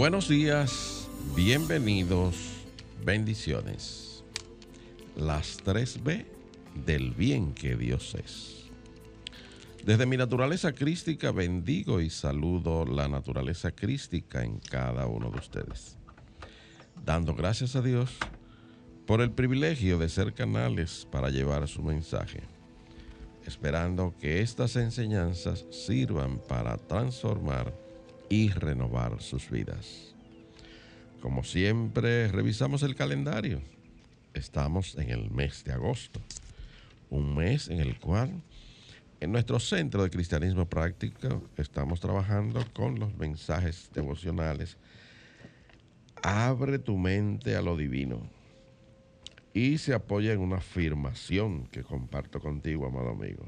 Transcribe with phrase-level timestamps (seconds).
[0.00, 2.34] Buenos días, bienvenidos,
[3.04, 4.24] bendiciones.
[5.14, 6.24] Las 3B
[6.86, 8.70] del bien que Dios es.
[9.84, 15.98] Desde mi naturaleza crística bendigo y saludo la naturaleza crística en cada uno de ustedes,
[17.04, 18.16] dando gracias a Dios
[19.06, 22.40] por el privilegio de ser canales para llevar su mensaje,
[23.44, 27.89] esperando que estas enseñanzas sirvan para transformar
[28.30, 30.14] y renovar sus vidas.
[31.20, 33.60] Como siempre, revisamos el calendario.
[34.32, 36.20] Estamos en el mes de agosto,
[37.10, 38.40] un mes en el cual
[39.20, 44.78] en nuestro centro de cristianismo práctico estamos trabajando con los mensajes devocionales.
[46.22, 48.22] Abre tu mente a lo divino
[49.52, 53.46] y se apoya en una afirmación que comparto contigo, amado amigo.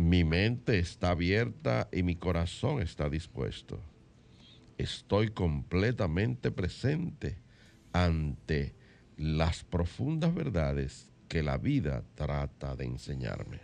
[0.00, 3.82] Mi mente está abierta y mi corazón está dispuesto.
[4.78, 7.36] Estoy completamente presente
[7.92, 8.74] ante
[9.18, 13.60] las profundas verdades que la vida trata de enseñarme.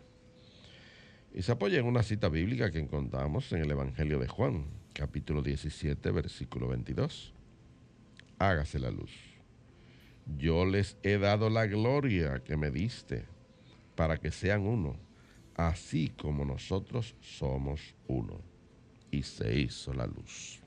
[1.33, 5.41] Y se apoya en una cita bíblica que encontramos en el Evangelio de Juan, capítulo
[5.41, 7.33] 17, versículo 22.
[8.39, 9.13] Hágase la luz.
[10.37, 13.25] Yo les he dado la gloria que me diste
[13.95, 15.06] para que sean uno
[15.57, 18.41] así como nosotros somos uno.
[19.11, 20.61] Y se hizo la luz.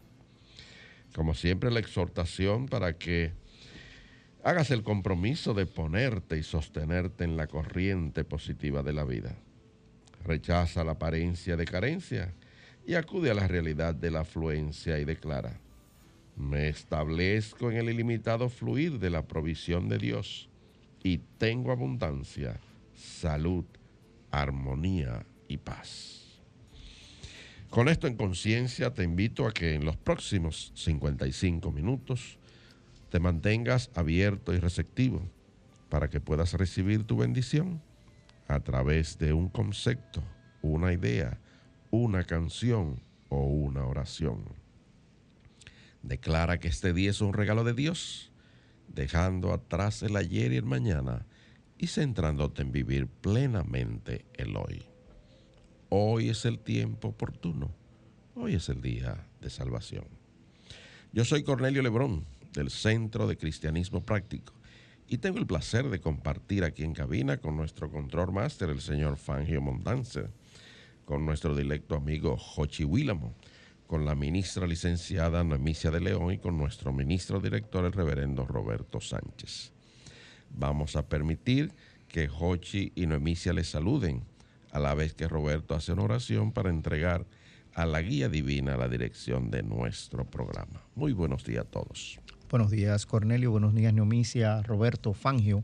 [1.14, 3.32] Como siempre, la exhortación para que
[4.44, 9.36] hagas el compromiso de ponerte y sostenerte en la corriente positiva de la vida.
[10.26, 12.34] Rechaza la apariencia de carencia
[12.86, 15.60] y acude a la realidad de la afluencia y declara,
[16.36, 20.50] me establezco en el ilimitado fluir de la provisión de Dios
[21.04, 22.60] y tengo abundancia,
[22.96, 23.66] salud,
[24.32, 26.20] armonía y paz.
[27.70, 32.40] Con esto en conciencia te invito a que en los próximos 55 minutos
[33.10, 35.22] te mantengas abierto y receptivo
[35.90, 37.82] para que puedas recibir tu bendición
[38.48, 40.24] a través de un concepto,
[40.62, 41.40] una idea,
[41.92, 44.44] una canción o una oración.
[46.02, 48.32] Declara que este día es un regalo de Dios,
[48.88, 51.26] dejando atrás el ayer y el mañana
[51.80, 54.84] y centrándote en vivir plenamente el hoy.
[55.88, 57.74] Hoy es el tiempo oportuno.
[58.36, 60.06] Hoy es el día de salvación.
[61.14, 64.54] Yo soy Cornelio Lebrón del Centro de Cristianismo Práctico
[65.08, 69.16] y tengo el placer de compartir aquí en cabina con nuestro control máster, el señor
[69.16, 70.28] Fangio Montance,
[71.06, 73.34] con nuestro directo amigo Jochi Willamo,
[73.88, 79.00] con la ministra licenciada Noemicia de León y con nuestro ministro director, el reverendo Roberto
[79.00, 79.79] Sánchez.
[80.60, 81.72] Vamos a permitir
[82.10, 84.24] que Jochi y Noemicia les saluden,
[84.72, 87.26] a la vez que Roberto hace una oración para entregar
[87.74, 90.82] a la guía divina la dirección de nuestro programa.
[90.96, 92.20] Muy buenos días a todos.
[92.50, 93.52] Buenos días, Cornelio.
[93.52, 95.64] Buenos días, Noemicia, Roberto, Fangio.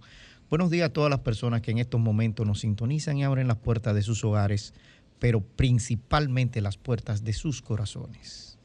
[0.49, 3.57] Buenos días a todas las personas que en estos momentos nos sintonizan y abren las
[3.57, 4.73] puertas de sus hogares,
[5.19, 8.57] pero principalmente las puertas de sus corazones.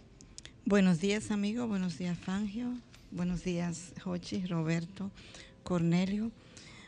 [0.65, 1.67] Buenos días, amigo.
[1.67, 2.73] Buenos días, Fangio.
[3.11, 5.11] Buenos días, Jochi, Roberto.
[5.63, 6.31] Cornelio.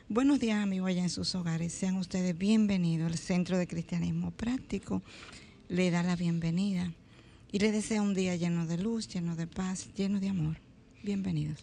[0.08, 1.72] Buenos días amigos allá en sus hogares.
[1.72, 5.02] Sean ustedes bienvenidos al Centro de Cristianismo Práctico.
[5.68, 6.92] Le da la bienvenida
[7.50, 10.56] y le desea un día lleno de luz, lleno de paz, lleno de amor.
[11.02, 11.58] Bienvenidos.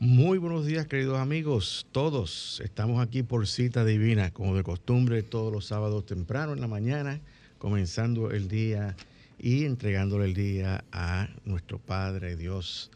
[0.00, 5.52] Muy buenos días queridos amigos, todos estamos aquí por cita divina, como de costumbre todos
[5.52, 7.20] los sábados temprano en la mañana,
[7.58, 8.96] comenzando el día
[9.38, 12.92] y entregándole el día a nuestro Padre Dios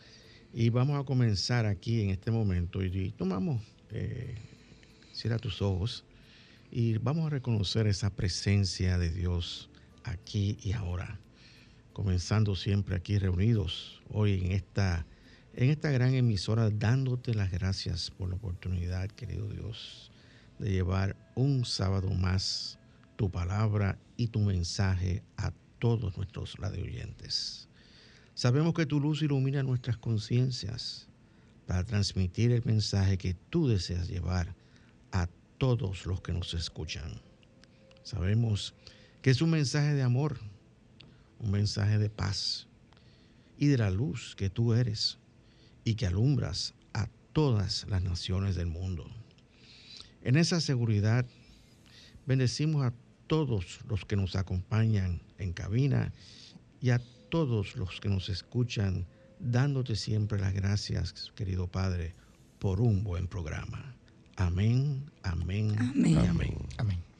[0.54, 4.34] y vamos a comenzar aquí en este momento y tomamos, eh,
[5.12, 6.04] cierra tus ojos
[6.70, 9.70] y vamos a reconocer esa presencia de Dios
[10.04, 11.18] aquí y ahora.
[11.92, 15.06] Comenzando siempre aquí reunidos hoy en esta,
[15.54, 20.10] en esta gran emisora, dándote las gracias por la oportunidad, querido Dios,
[20.58, 22.78] de llevar un sábado más
[23.16, 27.61] tu palabra y tu mensaje a todos nuestros radioyentes.
[28.34, 31.06] Sabemos que tu luz ilumina nuestras conciencias
[31.66, 34.54] para transmitir el mensaje que tú deseas llevar
[35.12, 37.20] a todos los que nos escuchan.
[38.02, 38.74] Sabemos
[39.20, 40.38] que es un mensaje de amor,
[41.40, 42.66] un mensaje de paz
[43.58, 45.18] y de la luz que tú eres
[45.84, 49.06] y que alumbras a todas las naciones del mundo.
[50.22, 51.26] En esa seguridad,
[52.26, 52.94] bendecimos a
[53.26, 56.12] todos los que nos acompañan en cabina
[56.80, 57.00] y a
[57.32, 59.06] todos los que nos escuchan,
[59.38, 62.14] dándote siempre las gracias, querido Padre,
[62.58, 63.96] por un buen programa.
[64.36, 66.18] Amén, amén, Amén.
[66.18, 66.58] amén.
[66.76, 67.11] Amén.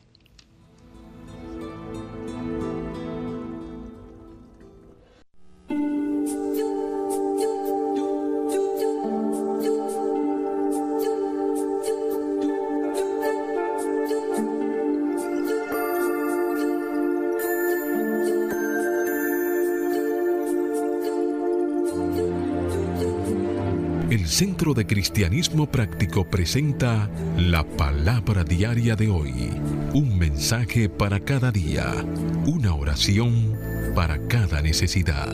[24.42, 29.50] Centro de Cristianismo Práctico presenta la palabra diaria de hoy.
[29.94, 32.04] Un mensaje para cada día.
[32.44, 33.56] Una oración
[33.94, 35.32] para cada necesidad.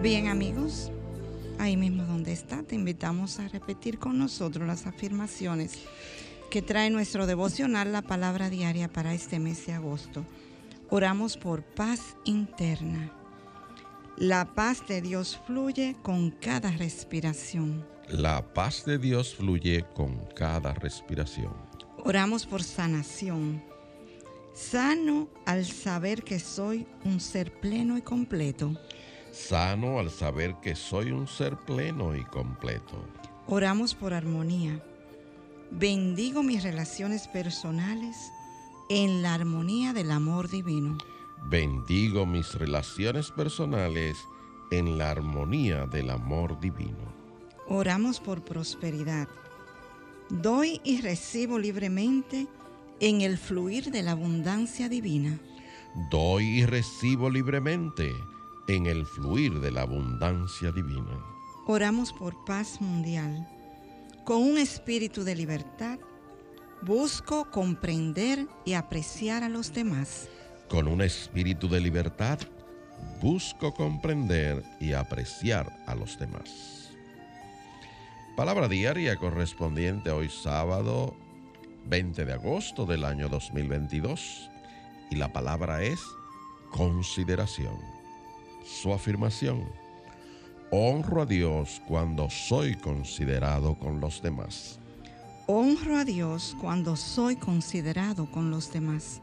[0.00, 0.90] Bien amigos,
[1.58, 5.80] ahí mismo donde está, te invitamos a repetir con nosotros las afirmaciones
[6.50, 10.24] que trae nuestro devocional, la palabra diaria para este mes de agosto.
[10.88, 13.12] Oramos por paz interna.
[14.16, 17.84] La paz de Dios fluye con cada respiración.
[18.08, 21.52] La paz de Dios fluye con cada respiración.
[22.04, 23.60] Oramos por sanación.
[24.52, 28.78] Sano al saber que soy un ser pleno y completo.
[29.32, 33.04] Sano al saber que soy un ser pleno y completo.
[33.48, 34.80] Oramos por armonía.
[35.72, 38.16] Bendigo mis relaciones personales
[38.88, 40.98] en la armonía del amor divino.
[41.46, 44.16] Bendigo mis relaciones personales
[44.70, 47.12] en la armonía del amor divino.
[47.68, 49.28] Oramos por prosperidad.
[50.30, 52.46] Doy y recibo libremente
[53.00, 55.38] en el fluir de la abundancia divina.
[56.10, 58.10] Doy y recibo libremente
[58.68, 61.22] en el fluir de la abundancia divina.
[61.66, 63.46] Oramos por paz mundial.
[64.24, 65.98] Con un espíritu de libertad,
[66.80, 70.28] busco comprender y apreciar a los demás.
[70.74, 72.36] Con un espíritu de libertad,
[73.22, 76.90] busco comprender y apreciar a los demás.
[78.36, 81.14] Palabra diaria correspondiente hoy sábado
[81.86, 84.50] 20 de agosto del año 2022
[85.12, 86.00] y la palabra es
[86.72, 87.78] consideración.
[88.66, 89.68] Su afirmación.
[90.72, 94.80] Honro a Dios cuando soy considerado con los demás.
[95.46, 99.20] Honro a Dios cuando soy considerado con los demás.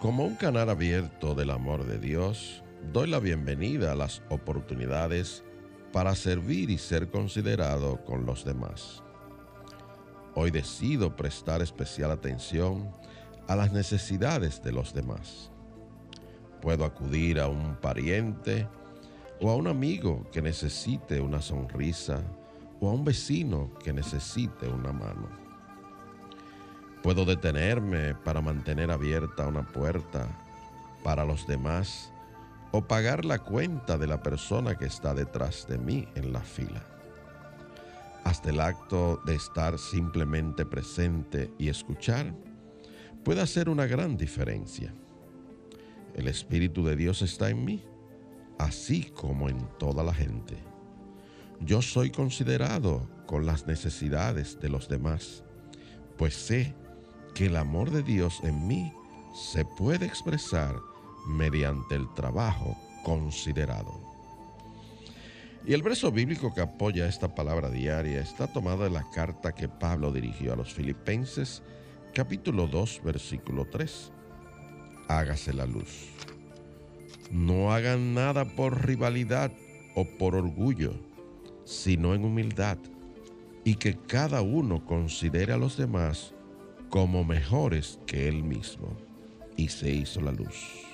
[0.00, 5.44] Como un canal abierto del amor de Dios, doy la bienvenida a las oportunidades
[5.92, 9.02] para servir y ser considerado con los demás.
[10.34, 12.90] Hoy decido prestar especial atención
[13.46, 15.50] a las necesidades de los demás.
[16.62, 18.66] Puedo acudir a un pariente
[19.38, 22.22] o a un amigo que necesite una sonrisa
[22.80, 25.39] o a un vecino que necesite una mano.
[27.02, 30.28] Puedo detenerme para mantener abierta una puerta
[31.02, 32.12] para los demás
[32.72, 36.82] o pagar la cuenta de la persona que está detrás de mí en la fila.
[38.24, 42.34] Hasta el acto de estar simplemente presente y escuchar
[43.24, 44.92] puede hacer una gran diferencia.
[46.14, 47.82] El Espíritu de Dios está en mí,
[48.58, 50.58] así como en toda la gente.
[51.60, 55.44] Yo soy considerado con las necesidades de los demás,
[56.16, 56.74] pues sé
[57.34, 58.92] que el amor de Dios en mí
[59.34, 60.74] se puede expresar
[61.26, 64.10] mediante el trabajo considerado.
[65.66, 69.68] Y el verso bíblico que apoya esta palabra diaria está tomado de la carta que
[69.68, 71.62] Pablo dirigió a los filipenses,
[72.14, 74.10] capítulo 2, versículo 3.
[75.08, 76.08] Hágase la luz.
[77.30, 79.52] No hagan nada por rivalidad
[79.94, 80.94] o por orgullo,
[81.64, 82.78] sino en humildad,
[83.62, 86.34] y que cada uno considere a los demás
[86.90, 88.96] como mejores que él mismo.
[89.56, 90.84] Y se hizo la luz.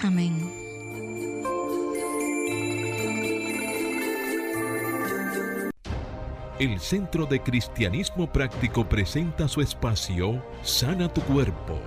[0.00, 0.72] Amén.
[6.58, 11.80] El Centro de Cristianismo Práctico presenta su espacio Sana tu Cuerpo.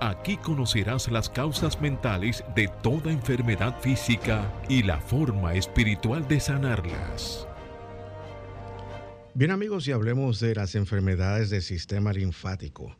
[0.00, 7.46] Aquí conocerás las causas mentales de toda enfermedad física y la forma espiritual de sanarlas.
[9.34, 12.94] Bien amigos, y hablemos de las enfermedades del sistema linfático.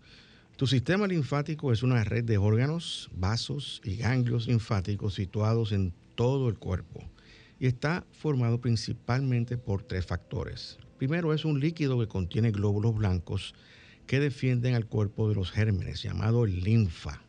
[0.56, 6.48] Tu sistema linfático es una red de órganos, vasos y ganglios linfáticos situados en todo
[6.48, 7.04] el cuerpo
[7.60, 10.78] y está formado principalmente por tres factores.
[10.96, 13.54] Primero es un líquido que contiene glóbulos blancos
[14.06, 17.20] que defienden al cuerpo de los gérmenes, llamado linfa.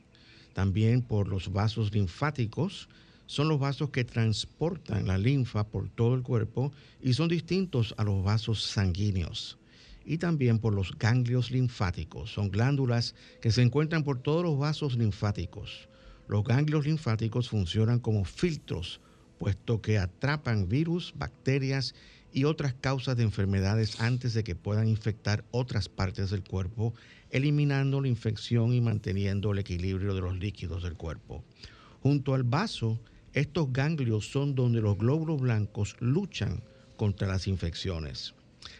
[0.53, 2.87] También por los vasos linfáticos,
[3.25, 8.03] son los vasos que transportan la linfa por todo el cuerpo y son distintos a
[8.03, 9.57] los vasos sanguíneos.
[10.05, 14.97] Y también por los ganglios linfáticos, son glándulas que se encuentran por todos los vasos
[14.97, 15.87] linfáticos.
[16.27, 18.99] Los ganglios linfáticos funcionan como filtros,
[19.39, 21.95] puesto que atrapan virus, bacterias
[22.33, 26.93] y otras causas de enfermedades antes de que puedan infectar otras partes del cuerpo,
[27.29, 31.43] eliminando la infección y manteniendo el equilibrio de los líquidos del cuerpo.
[32.01, 32.99] Junto al vaso,
[33.33, 36.61] estos ganglios son donde los glóbulos blancos luchan
[36.97, 38.35] contra las infecciones.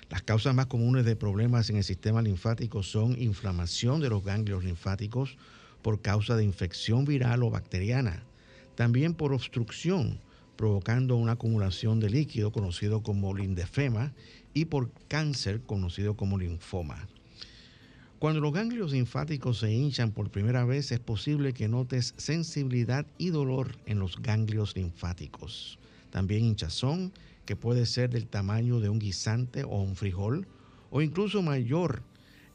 [0.09, 4.63] Las causas más comunes de problemas en el sistema linfático son inflamación de los ganglios
[4.63, 5.37] linfáticos
[5.81, 8.23] por causa de infección viral o bacteriana,
[8.75, 10.19] también por obstrucción,
[10.55, 14.13] provocando una acumulación de líquido conocido como lindefema
[14.53, 17.07] y por cáncer conocido como linfoma.
[18.23, 23.31] Cuando los ganglios linfáticos se hinchan por primera vez es posible que notes sensibilidad y
[23.31, 25.77] dolor en los ganglios linfáticos.
[26.09, 27.11] También hinchazón,
[27.45, 30.47] que puede ser del tamaño de un guisante o un frijol,
[30.89, 32.01] o incluso mayor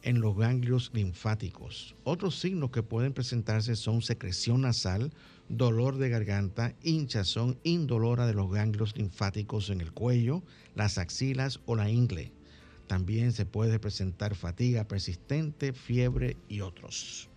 [0.00, 1.94] en los ganglios linfáticos.
[2.02, 5.12] Otros signos que pueden presentarse son secreción nasal,
[5.50, 10.42] dolor de garganta, hinchazón indolora de los ganglios linfáticos en el cuello,
[10.74, 12.37] las axilas o la ingle.
[12.88, 17.28] También se puede presentar fatiga persistente, fiebre y otros.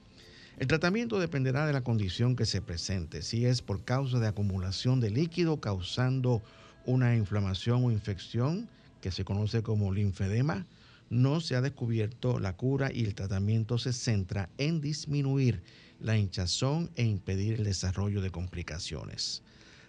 [0.58, 5.00] El tratamiento dependerá de la condición que se presente, si es por causa de acumulación
[5.00, 6.41] de líquido causando
[6.86, 8.70] una inflamación o infección
[9.01, 10.65] que se conoce como linfedema,
[11.10, 15.62] no se ha descubierto la cura y el tratamiento se centra en disminuir
[16.00, 19.43] la hinchazón e impedir el desarrollo de complicaciones.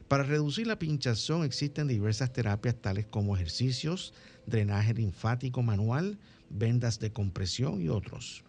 [0.08, 4.12] Para reducir la pinchazón existen diversas terapias tales como ejercicios,
[4.46, 6.18] drenaje linfático manual,
[6.50, 8.44] vendas de compresión y otros.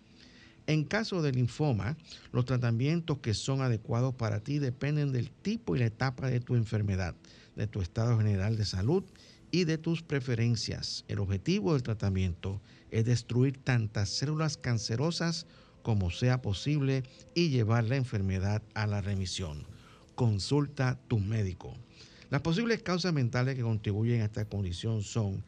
[0.66, 1.98] En caso de linfoma,
[2.32, 6.56] los tratamientos que son adecuados para ti dependen del tipo y la etapa de tu
[6.56, 7.16] enfermedad,
[7.56, 9.04] de tu estado general de salud
[9.52, 11.04] y de tus preferencias.
[11.10, 15.48] El objetivo del tratamiento es destruir tantas células cancerosas
[15.82, 17.04] como sea posible
[17.36, 19.68] y llevar la enfermedad a la remisión.
[20.16, 21.76] Consulta tu médico.
[22.30, 25.44] Las posibles causas mentales que contribuyen a esta condición son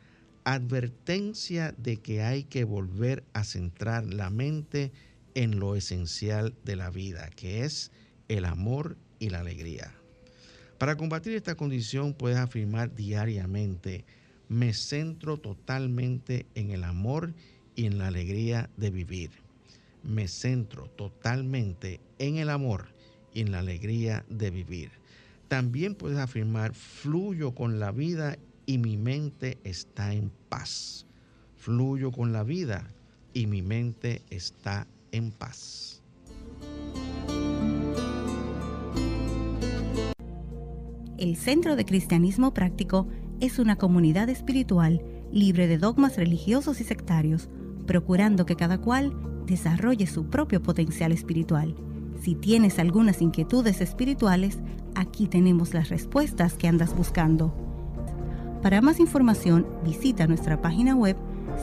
[0.46, 4.92] advertencia de que hay que volver a centrar la mente
[5.34, 7.92] en lo esencial de la vida, que es
[8.30, 9.92] el amor y la alegría.
[10.78, 14.06] Para combatir esta condición puedes afirmar diariamente,
[14.48, 17.34] me centro totalmente en el amor
[17.76, 19.32] y en la alegría de vivir.
[20.04, 22.94] Me centro totalmente en el amor
[23.34, 24.92] y en la alegría de vivir.
[25.48, 31.06] También puedes afirmar, fluyo con la vida y mi mente está en paz.
[31.56, 32.88] Fluyo con la vida
[33.34, 36.02] y mi mente está en paz.
[41.18, 43.08] El Centro de Cristianismo Práctico
[43.40, 47.50] es una comunidad espiritual libre de dogmas religiosos y sectarios,
[47.86, 49.14] procurando que cada cual
[49.46, 51.76] desarrolle su propio potencial espiritual.
[52.22, 54.60] Si tienes algunas inquietudes espirituales,
[54.96, 57.65] aquí tenemos las respuestas que andas buscando.
[58.66, 61.16] Para más información, visita nuestra página web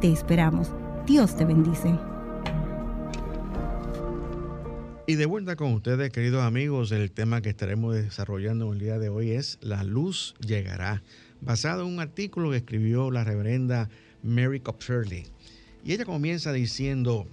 [0.00, 0.70] Te esperamos.
[1.04, 1.98] Dios te bendice.
[5.08, 9.08] Y de vuelta con ustedes, queridos amigos, el tema que estaremos desarrollando el día de
[9.08, 11.02] hoy es La luz llegará
[11.40, 13.88] basado en un artículo que escribió la reverenda
[14.22, 15.24] Mary Copperley.
[15.84, 17.26] Y ella comienza diciendo,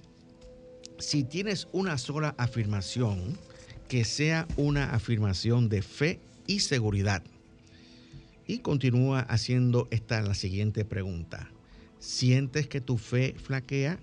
[1.00, 3.38] si tienes una sola afirmación,
[3.88, 7.24] que sea una afirmación de fe y seguridad.
[8.48, 11.50] Y continúa haciendo esta la siguiente pregunta.
[12.00, 14.00] ¿Sientes que tu fe flaquea?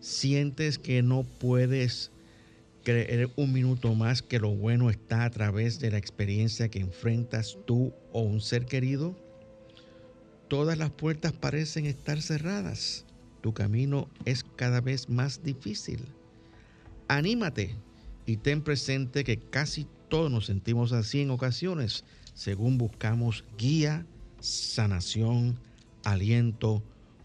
[0.00, 2.10] ¿Sientes que no puedes
[2.86, 7.58] creer un minuto más que lo bueno está a través de la experiencia que enfrentas
[7.66, 9.16] tú o un ser querido?
[10.46, 13.04] Todas las puertas parecen estar cerradas.
[13.40, 15.98] Tu camino es cada vez más difícil.
[17.08, 17.74] Anímate
[18.24, 24.06] y ten presente que casi todos nos sentimos así en ocasiones, según buscamos guía,
[24.38, 25.58] sanación,
[26.04, 26.84] aliento,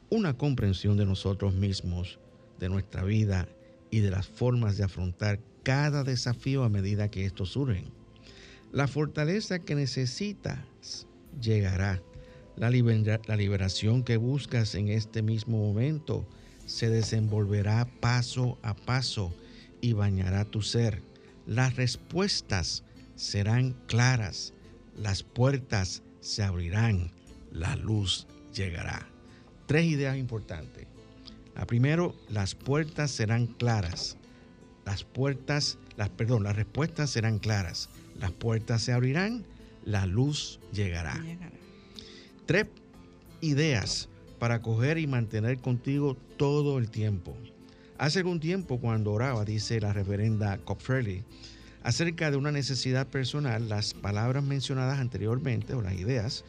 [0.09, 2.17] una comprensión de nosotros mismos,
[2.59, 3.47] de nuestra vida
[3.91, 7.85] y de las formas de afrontar cada desafío a medida que estos surgen.
[8.71, 11.05] La fortaleza que necesitas
[11.41, 12.01] llegará.
[12.55, 16.27] La, liberación que buscas en este mismo momento
[16.65, 19.33] se desenvolverá paso a paso
[19.81, 21.01] y bañará tu ser.
[21.45, 22.83] Las respuestas
[23.15, 24.53] serán claras,
[24.95, 27.11] las puertas se abrirán,
[27.51, 29.07] la luz llegará.
[29.65, 30.87] Tres ideas importantes.
[31.55, 34.17] La primero, las puertas serán claras.
[34.85, 37.89] Las puertas, las perdón, las respuestas serán claras.
[38.19, 39.45] Las puertas se abrirán,
[39.85, 41.23] la luz llegará.
[42.45, 42.67] Tres
[43.41, 44.09] ideas
[44.39, 47.37] para coger y mantener contigo todo el tiempo.
[47.97, 51.23] Hace algún tiempo cuando oraba, dice la reverenda Copferly,
[51.83, 56.43] acerca de una necesidad personal, las palabras mencionadas anteriormente o las ideas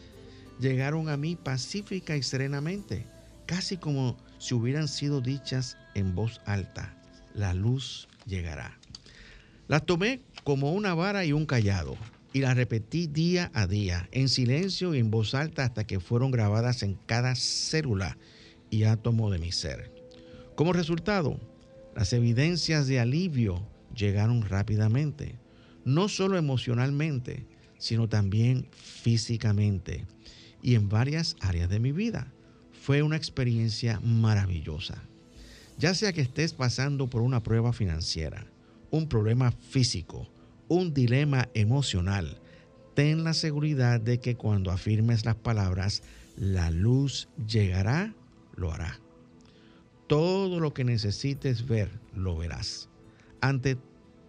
[0.61, 3.05] llegaron a mí pacífica y serenamente,
[3.47, 6.95] casi como si hubieran sido dichas en voz alta.
[7.35, 8.79] La luz llegará.
[9.69, 11.97] Las tomé como una vara y un callado
[12.33, 16.31] y las repetí día a día, en silencio y en voz alta hasta que fueron
[16.31, 18.17] grabadas en cada célula
[18.71, 19.93] y átomo de mi ser.
[20.55, 21.39] Como resultado,
[21.95, 25.37] las evidencias de alivio llegaron rápidamente,
[25.85, 27.47] no solo emocionalmente,
[27.79, 30.07] sino también físicamente
[30.63, 32.33] y en varias áreas de mi vida.
[32.71, 35.03] Fue una experiencia maravillosa.
[35.79, 38.47] Ya sea que estés pasando por una prueba financiera,
[38.91, 40.29] un problema físico,
[40.69, 42.39] un dilema emocional,
[42.95, 46.03] ten la seguridad de que cuando afirmes las palabras,
[46.37, 48.15] la luz llegará,
[48.55, 49.01] lo hará.
[50.07, 52.89] Todo lo que necesites ver, lo verás.
[53.41, 53.79] Ante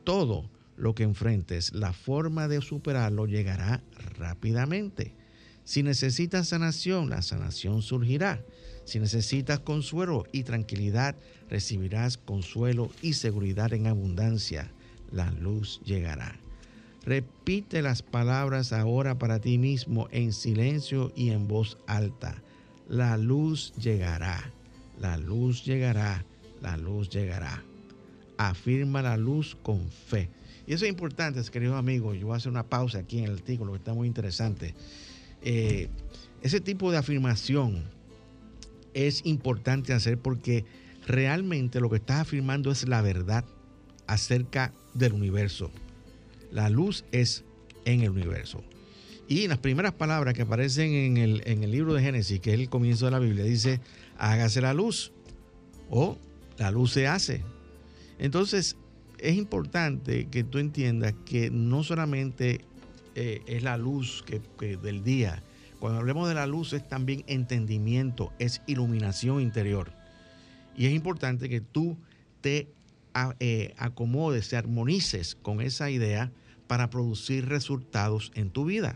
[0.04, 3.84] todo lo que enfrentes, la forma de superarlo llegará
[4.18, 5.14] rápidamente.
[5.66, 8.44] Si necesitas sanación, la sanación surgirá.
[8.86, 11.16] Si necesitas consuelo y tranquilidad,
[11.50, 14.72] recibirás consuelo y seguridad en abundancia.
[15.12, 16.38] La luz llegará.
[17.06, 22.42] Repite las palabras ahora para ti mismo en silencio y en voz alta.
[22.88, 24.52] La luz llegará,
[25.00, 26.26] la luz llegará,
[26.62, 27.64] la luz llegará.
[28.38, 30.30] Afirma la luz con fe.
[30.66, 32.18] Y eso es importante, queridos amigos.
[32.18, 34.74] Yo voy a hacer una pausa aquí en el artículo que está muy interesante.
[35.42, 35.90] Eh,
[36.42, 37.84] ese tipo de afirmación
[38.94, 40.66] es importante hacer porque
[41.06, 43.46] realmente lo que estás afirmando es la verdad
[44.08, 45.72] acerca del universo.
[46.52, 47.44] La luz es
[47.86, 48.64] en el universo.
[49.28, 52.60] Y las primeras palabras que aparecen en el, en el libro de Génesis, que es
[52.60, 53.80] el comienzo de la Biblia, dice,
[54.18, 55.12] hágase la luz
[55.90, 56.18] o
[56.58, 57.42] la luz se hace.
[58.20, 58.78] Entonces,
[59.18, 62.62] es importante que tú entiendas que no solamente
[63.16, 65.42] eh, es la luz que, del día,
[65.84, 69.92] cuando hablemos de la luz es también entendimiento, es iluminación interior.
[70.78, 71.98] Y es importante que tú
[72.40, 72.70] te
[73.42, 76.32] eh, acomodes, te armonices con esa idea
[76.68, 78.96] para producir resultados en tu vida.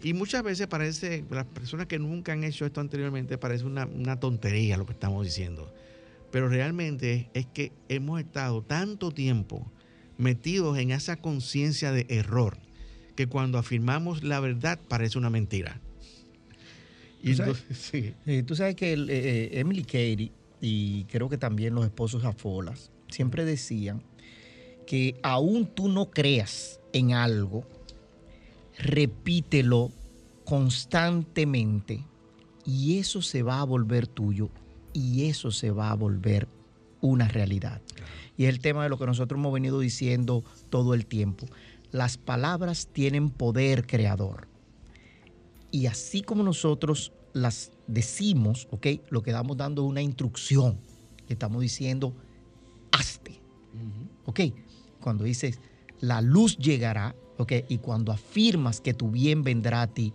[0.00, 4.20] Y muchas veces parece, las personas que nunca han hecho esto anteriormente, parece una, una
[4.20, 5.74] tontería lo que estamos diciendo.
[6.30, 9.66] Pero realmente es que hemos estado tanto tiempo
[10.18, 12.58] metidos en esa conciencia de error
[13.16, 15.80] que cuando afirmamos la verdad parece una mentira.
[17.22, 18.14] Y ¿Tú, sabes,
[18.46, 23.44] tú sabes que eh, eh, Emily Cady y creo que también los esposos Afolas siempre
[23.44, 24.02] decían
[24.86, 27.64] que aún tú no creas en algo,
[28.78, 29.90] repítelo
[30.44, 32.04] constantemente
[32.66, 34.50] y eso se va a volver tuyo
[34.92, 36.48] y eso se va a volver
[37.00, 37.80] una realidad.
[38.36, 41.46] Y es el tema de lo que nosotros hemos venido diciendo todo el tiempo.
[41.94, 44.48] Las palabras tienen poder creador.
[45.70, 48.86] Y así como nosotros las decimos, ¿ok?
[49.10, 50.76] Lo que estamos dando es una instrucción.
[51.28, 52.12] Estamos diciendo,
[52.90, 53.38] hazte.
[54.26, 54.40] ¿Ok?
[55.00, 55.60] Cuando dices,
[56.00, 57.52] la luz llegará, ¿ok?
[57.68, 60.12] Y cuando afirmas que tu bien vendrá a ti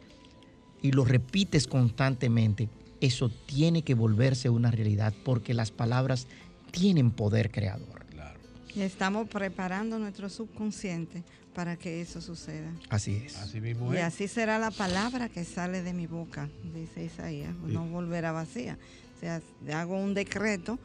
[0.82, 2.68] y lo repites constantemente,
[3.00, 6.28] eso tiene que volverse una realidad porque las palabras
[6.72, 8.06] tienen poder creador.
[8.08, 8.38] Claro.
[8.76, 11.24] Y estamos preparando nuestro subconsciente
[11.60, 12.72] para que eso suceda.
[12.88, 13.36] Así es.
[13.36, 14.00] Así mismo es.
[14.00, 18.78] Y así será la palabra que sale de mi boca, dice Isaías, no volverá vacía.
[19.17, 19.41] O sea,
[19.74, 20.80] hago un decreto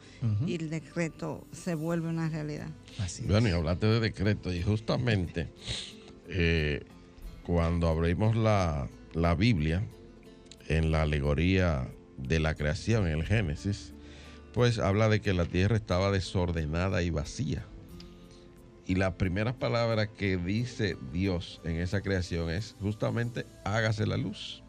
[0.45, 2.67] y el decreto se vuelve una realidad.
[2.99, 5.47] Así bueno, y hablaste de decreto y justamente
[6.27, 6.83] eh,
[7.43, 9.81] cuando abrimos la, la Biblia
[10.67, 13.93] en la alegoría de la creación, en el Génesis,
[14.53, 17.65] pues habla de que la tierra estaba desordenada y vacía.
[18.85, 24.63] Y la primera palabra que dice Dios en esa creación es justamente hágase la luz.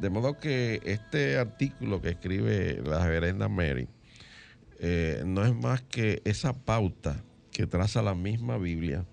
[0.00, 3.88] De modo que este artículo que escribe la reverenda Mary
[4.78, 9.04] eh, no es más que esa pauta que traza la misma Biblia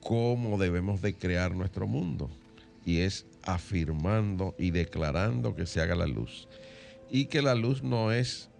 [0.00, 2.30] cómo debemos de crear nuestro mundo.
[2.86, 6.48] Y es afirmando y declarando que se haga la luz.
[7.10, 8.50] Y que la luz no es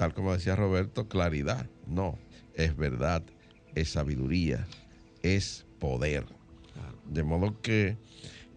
[0.00, 1.66] tal como decía Roberto, claridad.
[1.86, 2.18] No,
[2.54, 3.22] es verdad,
[3.74, 4.66] es sabiduría,
[5.22, 6.24] es poder.
[7.08, 7.96] De modo que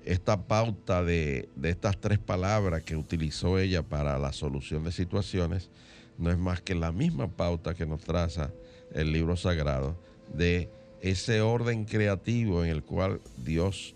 [0.05, 5.69] esta pauta de, de, estas tres palabras que utilizó ella para la solución de situaciones
[6.17, 8.51] no es más que la misma pauta que nos traza
[8.93, 9.97] el libro sagrado
[10.33, 10.69] de
[11.01, 13.95] ese orden creativo en el cual Dios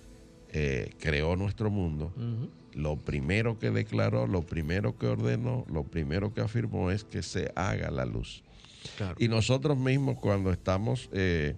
[0.51, 2.12] eh, creó nuestro mundo.
[2.73, 7.51] Lo primero que declaró, lo primero que ordenó, lo primero que afirmó es que se
[7.56, 8.43] haga la luz.
[9.17, 11.56] Y nosotros mismos cuando estamos eh,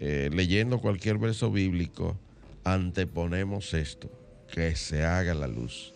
[0.00, 2.16] eh, leyendo cualquier verso bíblico,
[2.64, 4.10] anteponemos esto,
[4.52, 5.92] que se haga la luz,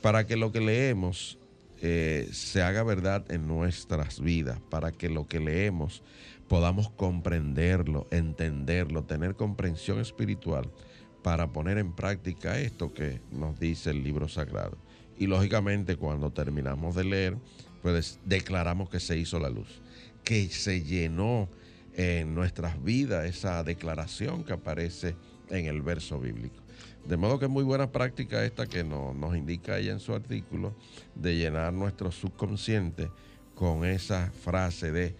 [0.00, 1.38] para que lo que leemos
[1.82, 6.02] eh, se haga verdad en nuestras vidas, para que lo que leemos
[6.48, 10.70] podamos comprenderlo, entenderlo, tener comprensión espiritual
[11.22, 14.76] para poner en práctica esto que nos dice el libro sagrado.
[15.18, 17.36] Y lógicamente cuando terminamos de leer,
[17.82, 19.80] pues declaramos que se hizo la luz,
[20.24, 21.48] que se llenó
[21.94, 25.14] en nuestras vidas esa declaración que aparece
[25.50, 26.56] en el verso bíblico.
[27.06, 30.74] De modo que es muy buena práctica esta que nos indica ella en su artículo
[31.14, 33.10] de llenar nuestro subconsciente
[33.54, 35.14] con esa frase de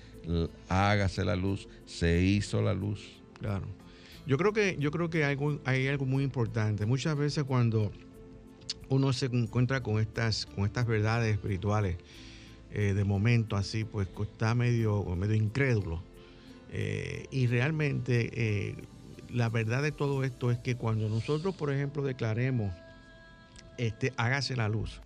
[0.68, 3.20] hágase la luz, se hizo la luz.
[3.38, 3.66] Claro.
[4.26, 6.86] Yo creo que, yo creo que hay algo, hay algo muy importante.
[6.86, 7.92] Muchas veces cuando
[8.88, 11.98] uno se encuentra con estas, con estas verdades espirituales,
[12.76, 16.02] eh, de momento así, pues está medio, medio incrédulo.
[16.70, 18.74] Eh, y realmente eh,
[19.30, 22.74] la verdad de todo esto es que cuando nosotros, por ejemplo, declaremos,
[23.78, 25.00] este, hágase la luz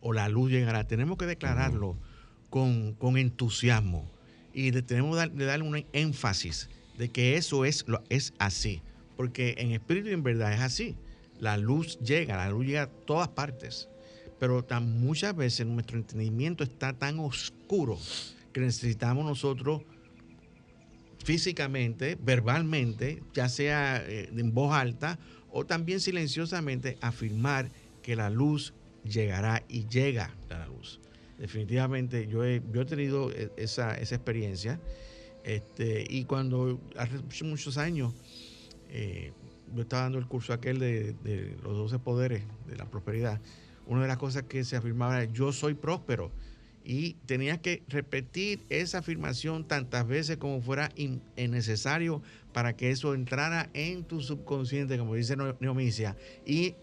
[0.00, 1.96] o la luz llegará, tenemos que declararlo
[2.50, 4.08] con, entusiasmo
[4.54, 8.80] y tenemos que darle un énfasis de que eso es, es así,
[9.16, 10.94] porque en espíritu y en verdad es así.
[11.40, 13.88] La luz llega, la luz llega a todas partes,
[14.38, 17.98] pero muchas veces nuestro entendimiento está tan oscuro
[18.52, 19.82] que necesitamos nosotros
[21.24, 25.18] físicamente, verbalmente, ya sea eh, en voz alta
[25.50, 27.70] o también silenciosamente, afirmar
[28.02, 28.72] que la luz
[29.04, 31.00] llegará y llega a la luz.
[31.38, 34.80] Definitivamente yo he, yo he tenido e, esa, experiencia
[35.44, 38.14] este, y cuando hace muchos años
[38.90, 39.32] eh,
[39.74, 43.40] yo estaba dando el curso aquel de, de los 12 poderes de la prosperidad,
[43.88, 46.30] una de las cosas que se afirmaba era yo soy próspero
[46.84, 50.90] y tenías que repetir esa afirmación tantas veces como fuera
[51.36, 52.22] necesario
[52.54, 56.76] para que eso entrara en tu subconsciente, como dice Neomicia, y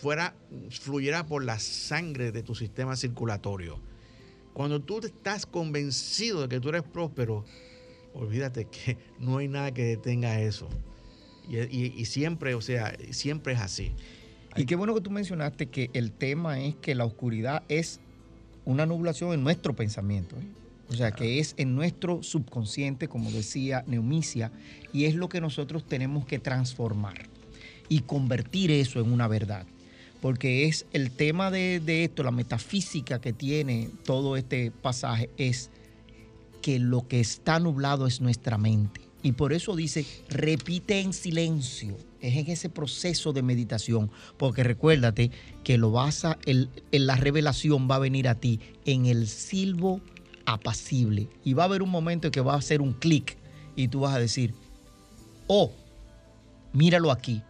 [0.00, 0.36] fuera,
[0.70, 3.80] fluyera por la sangre de tu sistema circulatorio.
[4.52, 7.44] Cuando tú estás convencido de que tú eres próspero,
[8.14, 10.68] olvídate que no hay nada que detenga eso.
[11.48, 11.58] Y,
[12.00, 13.92] y siempre, o sea, siempre es así.
[14.58, 18.00] Y qué bueno que tú mencionaste que el tema es que la oscuridad es
[18.64, 20.36] una nublación en nuestro pensamiento.
[20.36, 20.46] ¿eh?
[20.90, 24.50] O sea, que es en nuestro subconsciente, como decía Neumicia,
[24.92, 27.26] y es lo que nosotros tenemos que transformar
[27.88, 29.66] y convertir eso en una verdad.
[30.20, 35.70] Porque es el tema de, de esto, la metafísica que tiene todo este pasaje, es
[36.62, 39.07] que lo que está nublado es nuestra mente.
[39.22, 41.96] Y por eso dice, repite en silencio.
[42.20, 44.10] Es en ese proceso de meditación.
[44.36, 45.30] Porque recuérdate
[45.64, 50.00] que lo vas a, el, la revelación va a venir a ti en el silbo
[50.46, 51.28] apacible.
[51.44, 53.36] Y va a haber un momento en que va a hacer un clic
[53.74, 54.54] y tú vas a decir,
[55.46, 55.72] oh,
[56.72, 57.42] míralo aquí.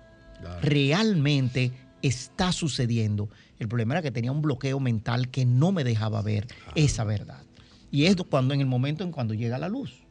[0.62, 3.28] Realmente está sucediendo.
[3.58, 7.42] El problema era que tenía un bloqueo mental que no me dejaba ver esa verdad.
[7.90, 10.02] Y es cuando en el momento en cuando llega la luz.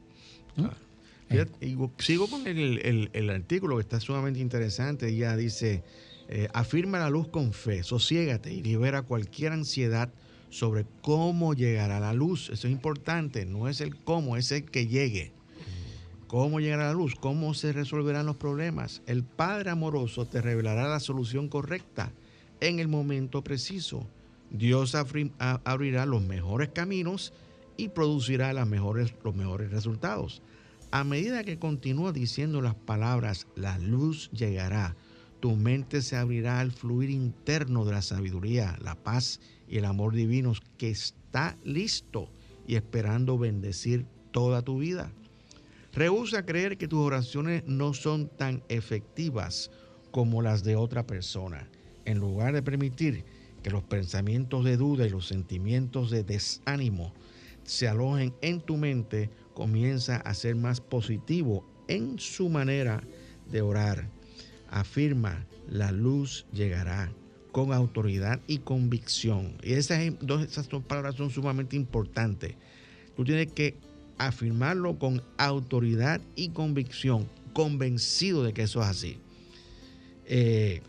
[1.29, 5.15] Y sigo con el, artículo que está sumamente interesante.
[5.15, 5.83] Ya dice,
[6.29, 10.09] eh, afirma la luz con fe, sosiégate y libera cualquier ansiedad
[10.49, 12.49] sobre cómo llegará la luz.
[12.49, 15.33] Eso es importante, no es el cómo, es el que llegue.
[16.27, 17.15] ¿Cómo llegará la luz?
[17.15, 19.01] ¿Cómo se resolverán los problemas?
[19.05, 22.11] El Padre amoroso te revelará la solución correcta
[22.59, 24.05] en el momento preciso.
[24.49, 27.33] Dios abrirá los mejores caminos
[27.77, 30.41] y producirá los mejores resultados.
[30.91, 34.95] A medida que continúa diciendo las palabras, la luz llegará,
[35.41, 40.13] tu mente se abrirá al fluir interno de la sabiduría, la paz y el amor
[40.13, 42.29] divinos que está listo
[42.67, 45.11] y esperando bendecir toda tu vida.
[45.93, 49.69] Rehúsa creer que tus oraciones no son tan efectivas
[50.11, 51.67] como las de otra persona.
[52.05, 53.25] En lugar de permitir
[53.61, 57.13] que los pensamientos de duda y los sentimientos de desánimo
[57.63, 63.01] se alojen en tu mente, comienza a ser más positivo en su manera
[63.51, 64.07] de orar.
[64.69, 67.11] Afirma, la luz llegará
[67.51, 69.57] con autoridad y convicción.
[69.63, 72.53] Y esas dos, esas dos palabras son sumamente importantes.
[73.15, 73.73] tú tienes que
[74.19, 79.17] afirmarlo con autoridad y convicción, convencido de que eso es así.
[80.27, 80.83] Eh,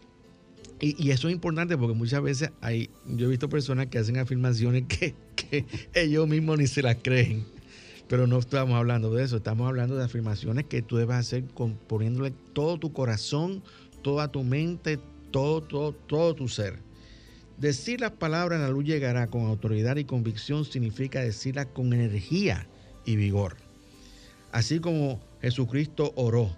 [0.79, 4.85] y, eso es importante porque muchas veces hay, yo he visto personas que hacen afirmaciones
[4.85, 7.58] que, que ellos mismos ni se las creen.
[8.09, 11.45] Pero no estamos hablando de eso, estamos hablando de afirmaciones que tú debes hacer
[11.87, 13.63] poniéndole todo tu corazón,
[14.03, 14.99] toda tu mente,
[15.31, 16.79] todo, todo, todo tu ser.
[17.59, 22.67] Decir las palabras la luz llegará con autoridad y convicción significa decirlas con energía
[23.05, 23.57] y vigor.
[24.53, 26.57] Así como Jesucristo oró,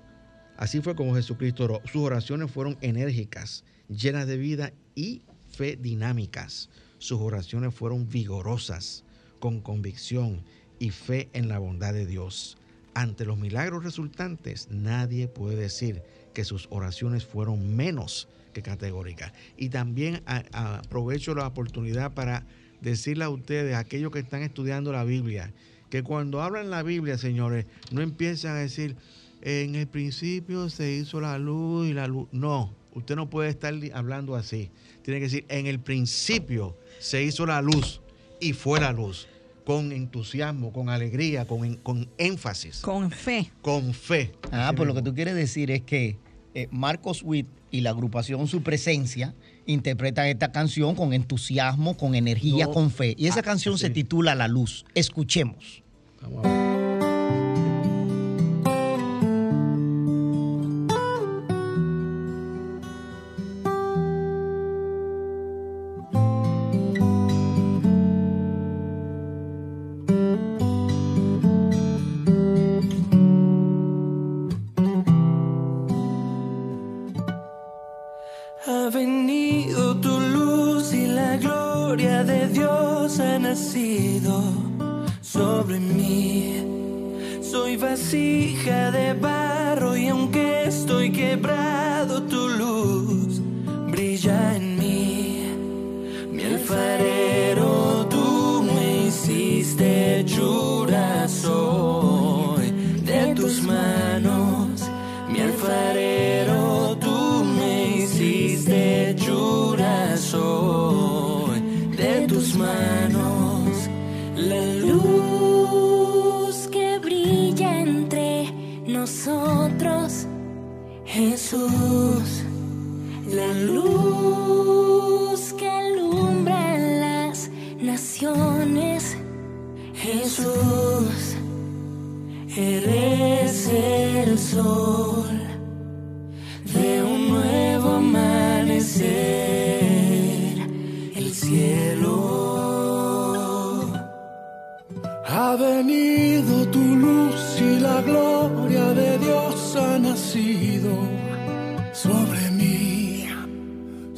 [0.56, 1.80] así fue como Jesucristo oró.
[1.90, 6.70] Sus oraciones fueron enérgicas, llenas de vida y fe dinámicas.
[6.98, 9.04] Sus oraciones fueron vigorosas,
[9.40, 10.44] con convicción
[10.80, 12.58] y fe en la bondad de Dios.
[12.94, 16.02] Ante los milagros resultantes, nadie puede decir
[16.34, 19.32] que sus oraciones fueron menos que categórica.
[19.56, 22.44] Y también aprovecho la oportunidad para
[22.80, 25.52] decirle a ustedes, aquellos que están estudiando la Biblia,
[25.88, 28.96] que cuando hablan la Biblia, señores, no empiezan a decir,
[29.42, 32.28] en el principio se hizo la luz y la luz.
[32.32, 34.70] No, usted no puede estar hablando así.
[35.02, 38.00] Tiene que decir, en el principio se hizo la luz
[38.40, 39.28] y fue la luz.
[39.70, 42.80] Con entusiasmo, con alegría, con, con énfasis.
[42.80, 43.52] Con fe.
[43.62, 44.32] Con fe.
[44.50, 46.18] Ah, pues lo que tú quieres decir es que
[46.54, 49.32] eh, Marcos Witt y la agrupación Su Presencia
[49.66, 53.14] interpretan esta canción con entusiasmo, con energía, con fe.
[53.16, 54.84] Y esa ah, canción se titula La Luz.
[54.96, 55.84] Escuchemos.
[56.20, 56.79] Vamos a ver.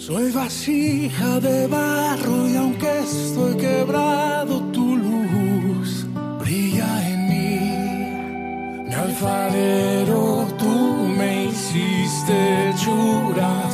[0.07, 6.05] Soy vasija de barro y aunque estoy quebrado, tu luz
[6.41, 8.85] brilla en mí.
[8.89, 13.71] Mi alfarero, tú me hiciste hechura,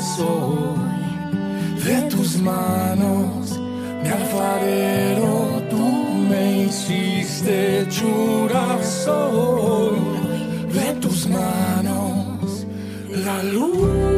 [1.83, 3.59] de tus manos.
[4.03, 5.83] Mi alfarero, tú
[6.29, 8.77] me hiciste hechura,
[10.77, 12.67] de tus manos.
[13.25, 14.17] La luz.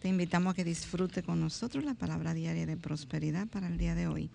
[0.00, 3.94] te invitamos a que disfrute con nosotros la palabra diaria de prosperidad para el día
[3.94, 4.30] de hoy.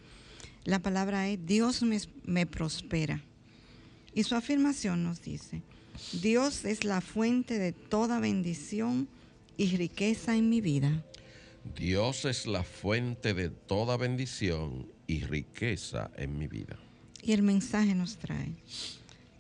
[0.65, 3.21] La palabra es Dios me, me prospera.
[4.13, 5.62] Y su afirmación nos dice,
[6.21, 9.08] Dios es la fuente de toda bendición
[9.58, 11.04] y riqueza en mi vida.
[11.76, 16.78] Dios es la fuente de toda bendición y riqueza en mi vida.
[17.21, 18.54] Y el mensaje nos trae,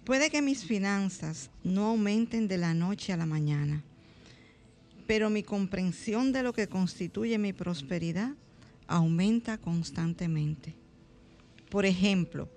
[0.05, 3.83] puede que mis finanzas no aumenten de la noche a la mañana,
[5.13, 8.31] pero mi comprensión de lo que constituye mi prosperidad
[8.87, 10.73] aumenta constantemente.
[11.69, 12.49] Por ejemplo,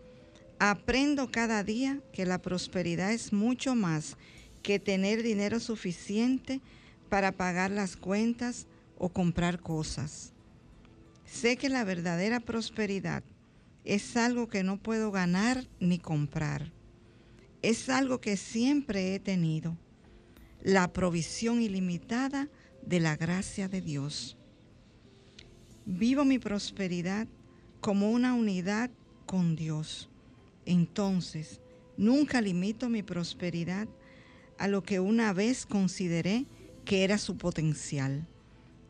[0.58, 4.16] aprendo cada día que la prosperidad es mucho más
[4.62, 6.62] que tener dinero suficiente
[7.10, 8.66] para pagar las cuentas
[8.96, 10.32] o comprar cosas.
[11.26, 13.22] Sé que la verdadera prosperidad
[13.84, 16.72] es algo que no puedo ganar ni comprar.
[17.60, 19.76] Es algo que siempre he tenido,
[20.66, 22.48] la provisión ilimitada
[22.84, 24.36] de la gracia de Dios.
[25.84, 27.28] Vivo mi prosperidad
[27.80, 28.90] como una unidad
[29.26, 30.08] con Dios.
[30.64, 31.60] Entonces,
[31.96, 33.86] nunca limito mi prosperidad
[34.58, 36.46] a lo que una vez consideré
[36.84, 38.26] que era su potencial.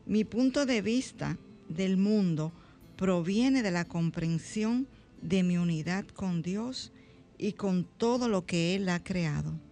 [0.07, 1.37] Mi punto de vista
[1.69, 2.51] del mundo
[2.95, 4.87] proviene de la comprensión
[5.21, 6.91] de mi unidad con Dios
[7.37, 9.66] y con todo lo que Él ha creado.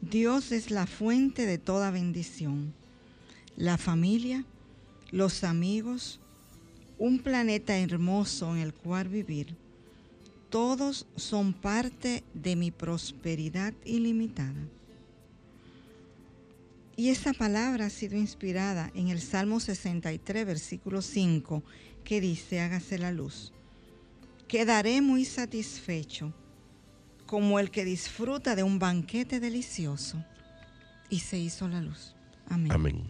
[0.00, 2.72] Dios es la fuente de toda bendición.
[3.56, 4.44] La familia,
[5.10, 6.20] los amigos,
[6.98, 9.56] un planeta hermoso en el cual vivir,
[10.50, 14.68] todos son parte de mi prosperidad ilimitada.
[16.96, 21.62] Y esta palabra ha sido inspirada en el Salmo 63, versículo 5,
[22.04, 23.52] que dice, hágase la luz.
[24.46, 26.32] Quedaré muy satisfecho,
[27.28, 30.24] como el que disfruta de un banquete delicioso.
[31.10, 32.16] Y se hizo la luz.
[32.48, 32.72] Amén.
[32.72, 33.04] Amén.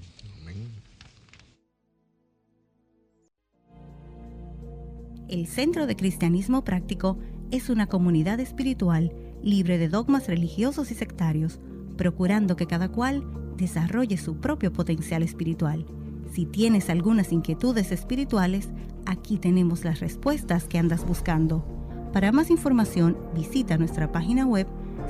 [5.29, 7.19] El Centro de Cristianismo Práctico
[7.51, 11.61] es una comunidad espiritual libre de dogmas religiosos y sectarios,
[11.97, 13.25] procurando que cada cual
[13.57, 15.87] desarrolle su propio potencial espiritual.
[16.33, 18.71] Si tienes algunas inquietudes espirituales,
[19.07, 21.78] aquí tenemos las respuestas que andas buscando.
[22.13, 24.67] Para más información, visita nuestra página web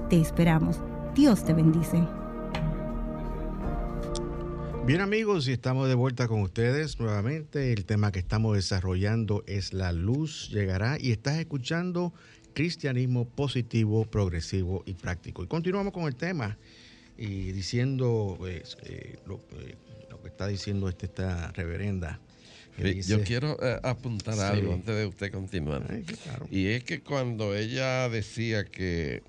[0.09, 0.79] Te esperamos.
[1.15, 2.01] Dios te bendice.
[4.87, 7.73] Bien amigos, y estamos de vuelta con ustedes nuevamente.
[7.73, 12.13] El tema que estamos desarrollando es la luz llegará y estás escuchando
[12.57, 15.43] cristianismo positivo, progresivo y práctico.
[15.43, 16.57] Y continuamos con el tema
[17.15, 19.75] y diciendo pues, eh, lo, eh,
[20.09, 22.19] lo, que está diciendo este, esta reverenda.
[22.75, 24.39] Dice, Yo quiero eh, apuntar sí.
[24.41, 25.85] algo antes de usted continuar.
[25.87, 26.47] Ay, claro.
[26.49, 29.21] Y es que cuando ella decía que,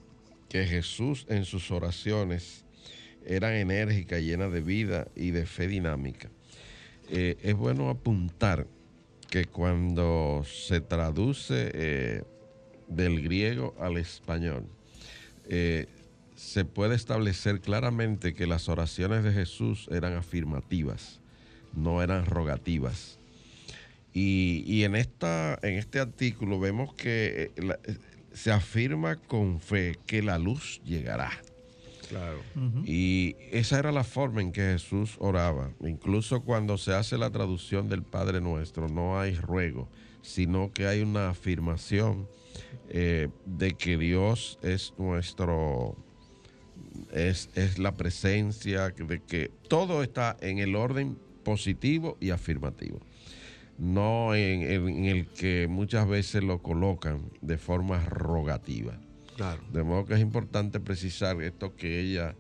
[0.49, 2.65] que Jesús en sus oraciones
[3.27, 6.31] eran enérgicas, llenas de vida y de fe dinámica.
[7.11, 8.67] Es bueno apuntar
[9.29, 12.25] que cuando se traduce
[12.89, 14.65] del griego al español,
[15.49, 15.87] eh,
[16.37, 21.21] se puede establecer claramente que las oraciones de Jesús eran afirmativas,
[21.75, 23.19] no eran rogativas.
[24.15, 27.79] Y, y en, esta, en este artículo vemos que la,
[28.33, 31.31] se afirma con fe que la luz llegará.
[32.09, 32.41] Claro.
[32.55, 32.85] Uh -huh.
[32.87, 35.73] Y esa era la forma en que Jesús oraba.
[35.81, 39.89] Incluso cuando se hace la traducción del Padre Nuestro, no hay ruego,
[40.23, 42.29] sino que hay una afirmación
[42.89, 45.97] eh, de que Dios es nuestro,
[47.13, 53.01] es, es la presencia, de que todo está en el orden positivo y afirmativo.
[53.79, 58.99] No en, en, en el que muchas veces lo colocan de forma rogativa.
[59.37, 59.63] Claro.
[59.73, 62.35] De modo que es importante precisar esto que ella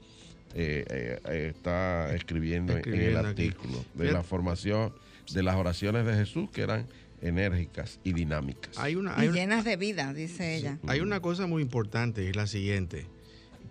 [0.54, 3.88] eh, eh, está escribiendo, escribiendo, en el artículo, aquí.
[3.94, 4.92] de la formación
[5.32, 6.86] de las oraciones de Jesús que eran
[7.20, 8.78] enérgicas y dinámicas.
[8.78, 10.78] Hay una, hay y llenas de vida, dice ella.
[10.86, 13.06] Hay una cosa muy importante, es la siguiente.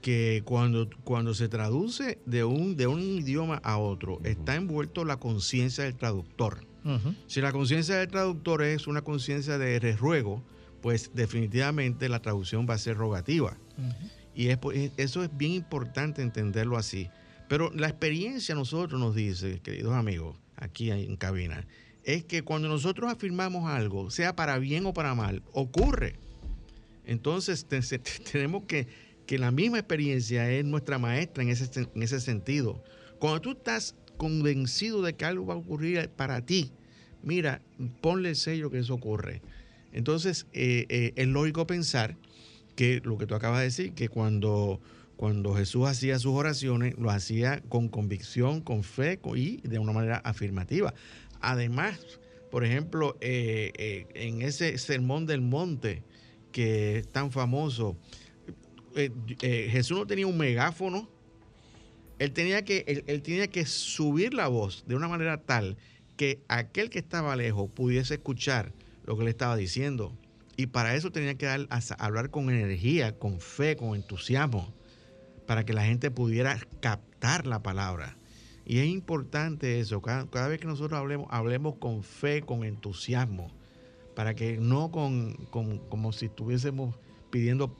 [0.01, 5.17] que cuando, cuando se traduce de un, de un idioma a otro, está envuelto la
[5.17, 6.65] conciencia del traductor.
[7.25, 10.41] Si la conciencia del traductor es una conciencia de ruego,
[10.81, 13.57] pues definitivamente la traducción va a ser rogativa.
[14.33, 14.47] Y
[14.95, 17.09] eso es bien importante entenderlo así.
[17.49, 21.67] Pero la experiencia nosotros nos dice, queridos amigos, aquí en cabina,
[22.07, 26.15] es que cuando nosotros afirmamos algo, sea para bien o para mal, ocurre.
[27.05, 27.67] Entonces
[28.31, 28.87] tenemos que,
[29.25, 32.81] que la misma experiencia es nuestra maestra en ese, en ese sentido.
[33.19, 36.71] Cuando tú estás convencido de que algo va a ocurrir para ti,
[37.23, 37.61] mira,
[37.99, 39.41] ponle el sello que eso ocurre.
[39.91, 42.15] Entonces, eh, eh, es lógico pensar
[42.77, 44.79] que lo que tú acabas de decir, que cuando,
[45.17, 50.17] cuando Jesús hacía sus oraciones, lo hacía con convicción, con fe y de una manera
[50.17, 50.93] afirmativa.
[51.41, 51.99] Además,
[52.51, 56.03] por ejemplo, eh, en ese sermón del monte
[56.51, 57.97] que es tan famoso,
[59.39, 61.07] Jesús no tenía un megáfono,
[62.17, 65.77] él tenía, que, él tenía que subir la voz de una manera tal
[66.17, 68.73] que aquel que estaba lejos pudiese escuchar
[69.05, 70.17] lo que le estaba diciendo.
[70.57, 71.67] Y para eso tenía que dar,
[71.99, 74.73] hablar con energía, con fe, con entusiasmo,
[75.45, 78.16] para que la gente pudiera captar la palabra.
[78.67, 83.49] Y es importante eso, cada, vez que nosotros hablemos, hablemos con fe, con entusiasmo,
[84.13, 86.93] para que no con, como si estuviésemos
[87.29, 87.73] pidiendo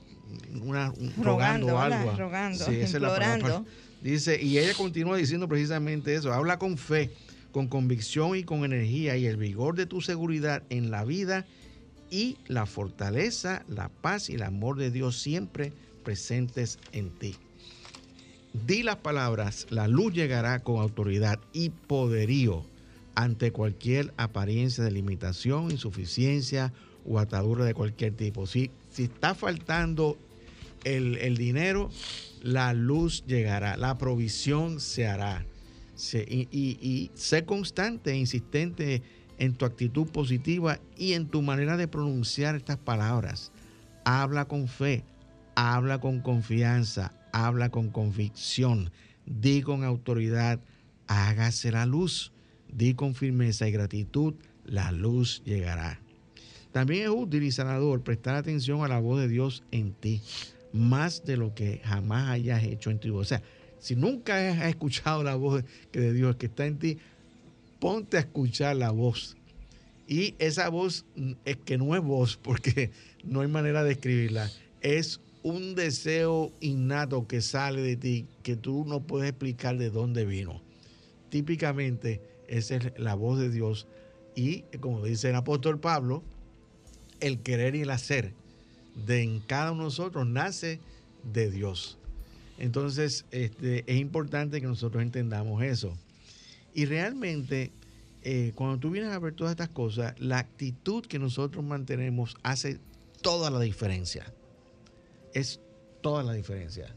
[0.62, 2.16] una, rogando, algo.
[2.16, 3.66] Rogando, sí, implorando.
[4.00, 7.10] Dice, y ella continúa diciendo precisamente eso, habla con fe
[7.52, 11.46] con convicción y con energía y el vigor de tu seguridad en la vida
[12.10, 15.72] y la fortaleza, la paz y el amor de Dios siempre
[16.04, 17.36] presentes en ti.
[18.52, 22.64] Di las palabras, la luz llegará con autoridad y poderío
[23.14, 26.72] ante cualquier apariencia de limitación, insuficiencia
[27.04, 28.46] o atadura de cualquier tipo.
[28.46, 30.16] Si, si está faltando
[30.84, 31.90] el, el dinero,
[32.42, 35.44] la luz llegará, la provisión se hará
[36.12, 36.48] y,
[36.80, 39.02] y, sé constante e insistente
[39.38, 43.50] en tu actitud positiva y en tu manera de pronunciar estas palabras.
[44.04, 45.04] Habla con fe,
[45.54, 48.90] habla con confianza, habla con convicción,
[49.26, 50.60] di con autoridad,
[51.06, 52.32] hágase la luz,
[52.72, 56.00] di con firmeza y gratitud, la luz llegará.
[56.72, 60.20] También es útil y sanador prestar atención a la voz de Dios en ti,
[60.72, 63.26] más de lo que jamás hayas hecho en tu voz.
[63.26, 63.42] O sea,
[63.80, 66.98] si nunca has escuchado la voz de Dios que está en ti,
[67.80, 69.36] ponte a escuchar la voz.
[70.06, 71.04] Y esa voz
[71.44, 72.90] es que no es voz, porque
[73.24, 74.50] no hay manera de escribirla.
[74.80, 80.26] Es un deseo innato que sale de ti que tú no puedes explicar de dónde
[80.26, 80.60] vino.
[81.30, 83.86] Típicamente esa es la voz de Dios
[84.34, 86.22] y como dice el apóstol Pablo,
[87.20, 88.34] el querer y el hacer
[89.06, 90.80] de en cada uno de nosotros nace
[91.32, 91.98] de Dios.
[92.58, 95.96] Entonces, este, es importante que nosotros entendamos eso.
[96.74, 97.70] Y realmente,
[98.22, 102.78] eh, cuando tú vienes a ver todas estas cosas, la actitud que nosotros mantenemos hace
[103.22, 104.32] toda la diferencia.
[105.34, 105.60] Es
[106.00, 106.94] toda la diferencia.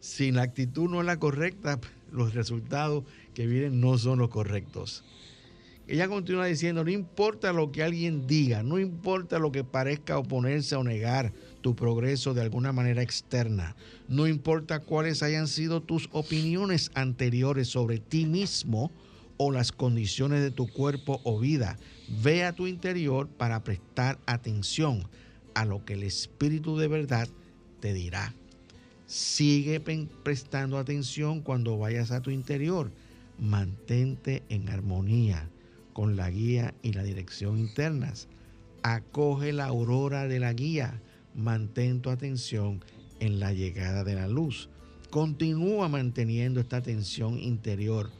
[0.00, 1.78] Si la actitud no es la correcta,
[2.12, 5.04] los resultados que vienen no son los correctos.
[5.88, 10.76] Ella continúa diciendo, no importa lo que alguien diga, no importa lo que parezca oponerse
[10.76, 13.74] o negar tu progreso de alguna manera externa,
[14.08, 18.92] no importa cuáles hayan sido tus opiniones anteriores sobre ti mismo
[19.38, 21.78] o las condiciones de tu cuerpo o vida,
[22.22, 25.08] ve a tu interior para prestar atención
[25.54, 27.28] a lo que el Espíritu de verdad
[27.82, 28.32] te dirá.
[29.06, 29.82] Sigue
[30.22, 32.90] prestando atención cuando vayas a tu interior.
[33.38, 35.50] Mantente en armonía
[35.92, 38.28] con la guía y la dirección internas.
[38.84, 41.02] Acoge la aurora de la guía.
[41.34, 42.82] Mantén tu atención
[43.18, 44.70] en la llegada de la luz.
[45.10, 48.10] Continúa manteniendo esta atención interior,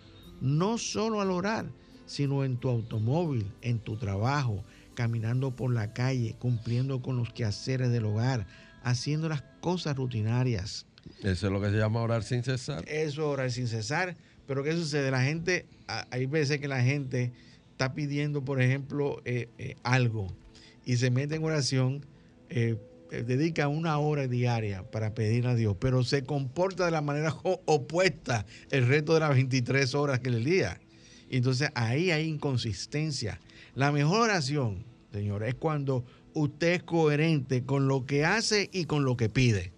[0.41, 1.67] no solo al orar,
[2.05, 4.63] sino en tu automóvil, en tu trabajo,
[4.95, 8.47] caminando por la calle, cumpliendo con los quehaceres del hogar,
[8.85, 10.87] haciendo las cosas rutinarias.
[11.23, 12.85] Eso es lo que se llama orar sin cesar.
[12.89, 14.17] Eso es orar sin cesar.
[14.47, 15.11] Pero ¿qué sucede?
[15.11, 15.67] La gente,
[16.11, 17.33] hay veces que la gente
[17.71, 20.35] está pidiendo, por ejemplo, eh, eh, algo
[20.85, 22.05] y se mete en oración,
[22.51, 22.77] eh,
[23.11, 27.35] dedica una hora diaria para pedir a Dios, pero se comporta de la manera
[27.67, 30.81] opuesta el resto de las 23 horas que le día.
[31.31, 33.41] Entonces ahí hay inconsistencia.
[33.75, 36.05] La mejor oración, Señor, es cuando
[36.35, 39.73] usted es coherente con lo que hace y con lo que pide.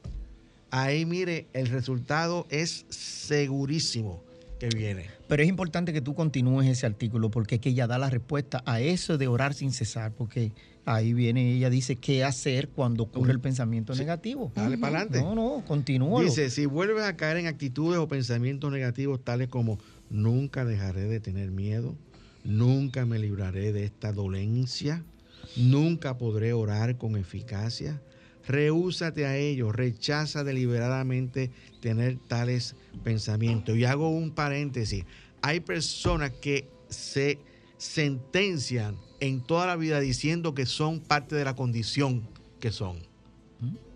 [0.71, 4.23] Ahí mire, el resultado es segurísimo
[4.59, 5.07] que viene.
[5.29, 8.63] Pero es importante que tú continúes ese artículo porque es que ella da la respuesta
[8.67, 10.53] a eso de orar sin cesar, porque
[10.85, 14.53] ahí viene, ella dice qué hacer cuando ocurre el pensamiento negativo.
[14.55, 15.23] Dale para adelante.
[15.23, 16.23] No, no, continúa.
[16.23, 19.79] Dice, si vuelves a caer en actitudes o pensamientos negativos tales como
[20.11, 21.95] nunca dejaré de tener miedo,
[22.45, 25.03] nunca me libraré de esta dolencia,
[25.57, 28.01] nunca podré orar con eficacia,
[28.47, 33.77] rehúsate a ello, rechaza deliberadamente tener tales pensamientos.
[33.77, 35.05] Y hago un paréntesis,
[35.43, 37.39] hay personas que se
[37.77, 42.27] sentencian en toda la vida diciendo que son parte de la condición
[42.61, 42.99] que son.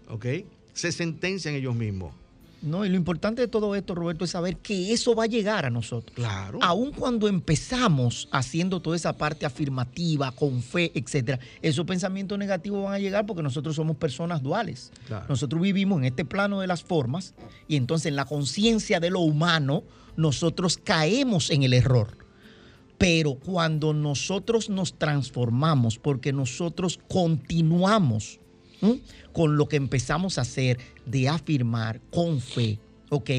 [0.08, 0.26] ¿Ok?
[0.72, 2.14] Se sentencian ellos mismos.
[2.60, 5.64] No, y lo importante de todo esto, Roberto, es saber que eso va a llegar
[5.64, 6.14] a nosotros.
[6.14, 6.58] Claro.
[6.60, 12.94] Aun cuando empezamos haciendo toda esa parte afirmativa, con fe, etcétera, esos pensamientos negativos van
[12.94, 14.90] a llegar porque nosotros somos personas duales.
[15.06, 15.26] Claro.
[15.28, 17.34] Nosotros vivimos en este plano de las formas
[17.68, 19.84] y entonces en la conciencia de lo humano
[20.16, 22.18] nosotros caemos en el error.
[22.98, 28.40] Pero cuando nosotros nos transformamos, porque nosotros continuamos
[28.82, 29.00] ¿m?
[29.32, 32.78] con lo que empezamos a hacer de afirmar con fe,
[33.10, 33.30] ¿ok?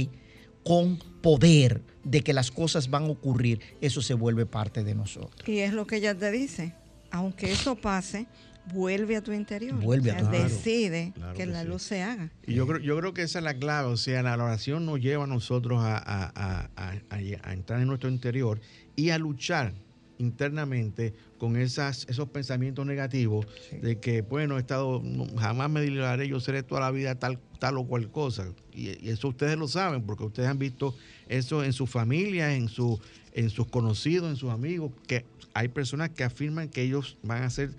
[0.63, 5.47] Con poder de que las cosas van a ocurrir, eso se vuelve parte de nosotros.
[5.47, 6.73] Y es lo que ella te dice.
[7.11, 8.27] Aunque eso pase,
[8.73, 9.75] vuelve a tu interior.
[9.79, 10.49] Vuelve a O sea, tu interior.
[10.51, 11.67] Decide Claro que, que la sí.
[11.67, 12.31] luz se haga.
[12.45, 14.99] Y yo creo, yo creo que esa es la clave, o sea, la oración nos
[14.99, 17.19] lleva a nosotros a, a- a- a- a-
[17.49, 18.61] a entrar en nuestro interior
[18.95, 19.73] y a luchar
[20.19, 23.47] internamente con esas, esos pensamientos negativos
[23.81, 25.01] de que, bueno, he estado,
[25.37, 28.53] jamás me libraré, yo seré toda la vida tal, tal o cual cosa.
[28.73, 30.93] Y, y eso ustedes lo saben, porque ustedes han visto
[31.27, 32.99] eso en su familia, en, su,
[33.33, 37.47] en sus conocidos, en sus amigos, que hay personas que afirman que ellos van a
[37.47, 37.71] hacer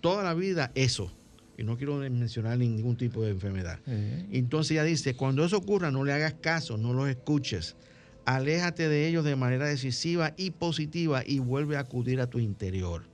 [0.00, 1.10] toda la vida eso.
[1.58, 3.78] Y no quiero mencionar ningún tipo de enfermedad.
[4.30, 7.76] Entonces ella dice, cuando eso ocurra, no le hagas caso, no los escuches.
[8.26, 13.04] Aléjate de ellos de manera decisiva y positiva y vuelve a acudir a tu interior.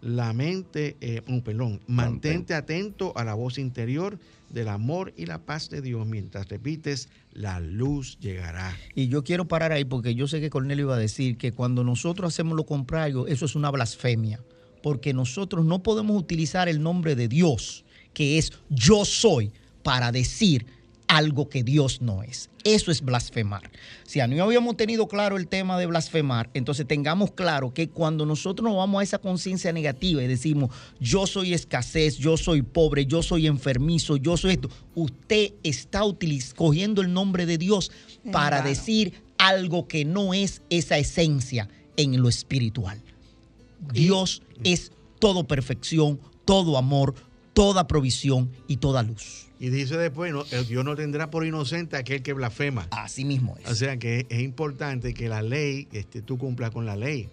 [0.00, 4.20] La mente, eh, oh, perdón, mantente atento a la voz interior
[4.50, 8.76] del amor y la paz de Dios mientras repites, la luz llegará.
[8.94, 11.82] Y yo quiero parar ahí porque yo sé que Cornelio iba a decir que cuando
[11.82, 14.40] nosotros hacemos lo contrario, eso es una blasfemia.
[14.80, 17.84] Porque nosotros no podemos utilizar el nombre de Dios,
[18.14, 19.50] que es yo soy,
[19.82, 20.66] para decir
[21.08, 22.50] algo que Dios no es.
[22.64, 23.70] Eso es blasfemar.
[24.04, 28.68] Si no habíamos tenido claro el tema de blasfemar, entonces tengamos claro que cuando nosotros
[28.68, 33.22] nos vamos a esa conciencia negativa y decimos, yo soy escasez, yo soy pobre, yo
[33.22, 36.02] soy enfermizo, yo soy esto, usted está
[36.54, 37.92] cogiendo el nombre de Dios
[38.32, 43.00] para decir algo que no es esa esencia en lo espiritual.
[43.92, 47.14] Dios es todo perfección, todo amor,
[47.56, 49.48] toda provisión y toda luz.
[49.58, 52.86] Y dice después, no, el Dios no tendrá por inocente a aquel que blasfema.
[52.90, 53.70] Así mismo es.
[53.70, 57.30] O sea que es, importante que la ley, este, tú cumplas con la ley.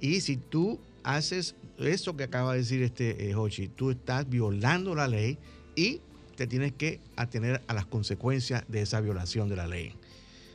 [0.00, 4.94] Y si tú haces eso que acaba de decir este eh, Hochi, tú estás violando
[4.94, 5.36] la ley
[5.74, 6.00] y
[6.36, 9.92] te tienes que atener a las consecuencias de esa violación de la ley.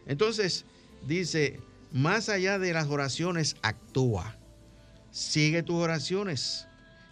[0.08, 0.66] Entonces,
[1.08, 1.60] dice,
[1.92, 4.36] más allá de las oraciones, actúa.
[5.12, 6.68] Sigue tus oraciones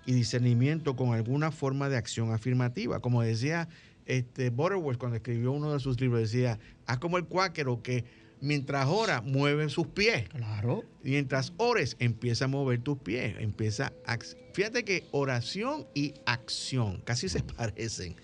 [0.06, 3.00] y discernimiento con alguna forma de acción afirmativa.
[3.00, 3.68] Como decía
[4.06, 8.06] este, Butterworth cuando escribió uno de sus libros, decía, haz como el cuáquero que
[8.42, 10.28] mientras ora mueve sus pies.
[10.30, 10.84] Claro.
[11.04, 13.36] Mientras ores, empieza a mover tus pies.
[13.40, 14.18] Empieza a,
[14.54, 18.16] fíjate que oración y acción casi se parecen.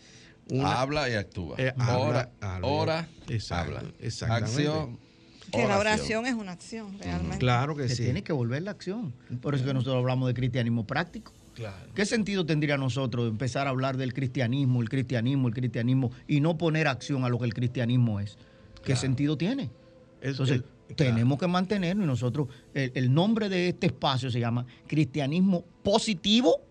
[0.50, 1.56] Una- habla y actúa.
[1.60, 2.68] Eh, habla, ora, habla.
[2.68, 3.92] ora, Exacto, habla.
[4.00, 4.68] exactamente.
[4.68, 5.00] Acción.
[5.52, 7.38] Que la oración es una acción, realmente.
[7.38, 8.04] Claro que Se sí.
[8.04, 9.14] tiene que volver la acción.
[9.42, 11.32] Por eso es que nosotros hablamos de cristianismo práctico.
[11.56, 11.88] Claro.
[11.96, 16.58] ¿Qué sentido tendría nosotros empezar a hablar del cristianismo, el cristianismo, el cristianismo y no
[16.58, 18.38] poner acción a lo que el cristianismo es?
[18.76, 19.02] ¿Qué Claro.
[19.02, 19.72] sentido tiene?
[20.22, 20.64] Entonces,
[20.96, 26.62] tenemos que mantenernos y nosotros, el, el nombre de este espacio se llama cristianismo positivo,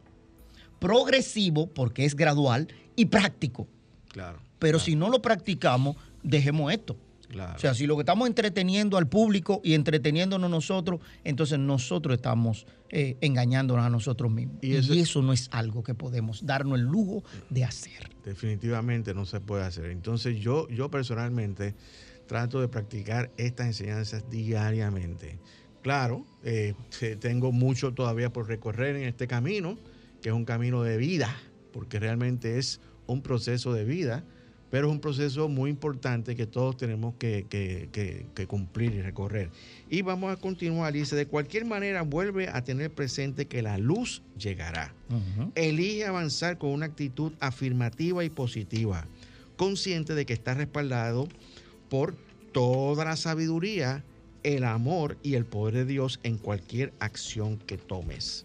[0.78, 3.66] progresivo, porque es gradual, y práctico.
[4.12, 4.38] Claro.
[4.58, 6.96] Pero claro, si no lo practicamos, dejemos esto.
[7.34, 7.54] Claro.
[7.56, 12.66] O sea, si lo que estamos entreteniendo al público y entreteniéndonos nosotros, entonces nosotros estamos
[12.90, 14.58] eh, engañándonos a nosotros mismos.
[14.62, 18.10] Y Y eso- no es algo que podemos darnos el lujo de hacer.
[18.24, 19.86] definitivamente no se puede hacer.
[19.86, 21.74] Entonces yo, yo personalmente
[22.28, 25.38] trato de practicar estas enseñanzas diariamente.
[25.82, 26.74] Claro, eh,
[27.20, 29.76] tengo mucho todavía por recorrer en este camino,
[30.22, 31.34] que es un camino de vida,
[31.72, 34.24] porque realmente es un proceso de vida,
[34.74, 39.02] pero es un proceso muy importante que todos tenemos que, que- que- que cumplir y
[39.02, 39.48] recorrer.
[39.88, 44.20] Y vamos a continuar, dice, de cualquier manera vuelve a tener presente que la luz
[44.36, 44.92] llegará.
[45.54, 49.06] Elige avanzar con una actitud afirmativa y positiva,
[49.56, 51.28] consciente de que está respaldado
[51.88, 52.16] por
[52.50, 54.02] toda la sabiduría
[54.42, 58.44] el amor y el poder de Dios en cualquier acción que tomes.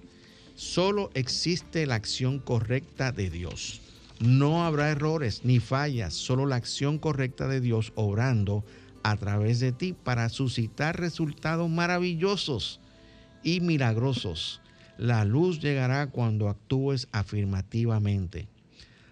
[0.54, 3.82] Solo existe la acción correcta de Dios.
[4.20, 8.66] No habrá errores ni fallas, solo la acción correcta de Dios obrando
[9.02, 12.82] a través de ti para suscitar resultados maravillosos
[13.44, 14.62] y milagrosos.
[14.98, 18.50] La luz llegará cuando actúes afirmativamente.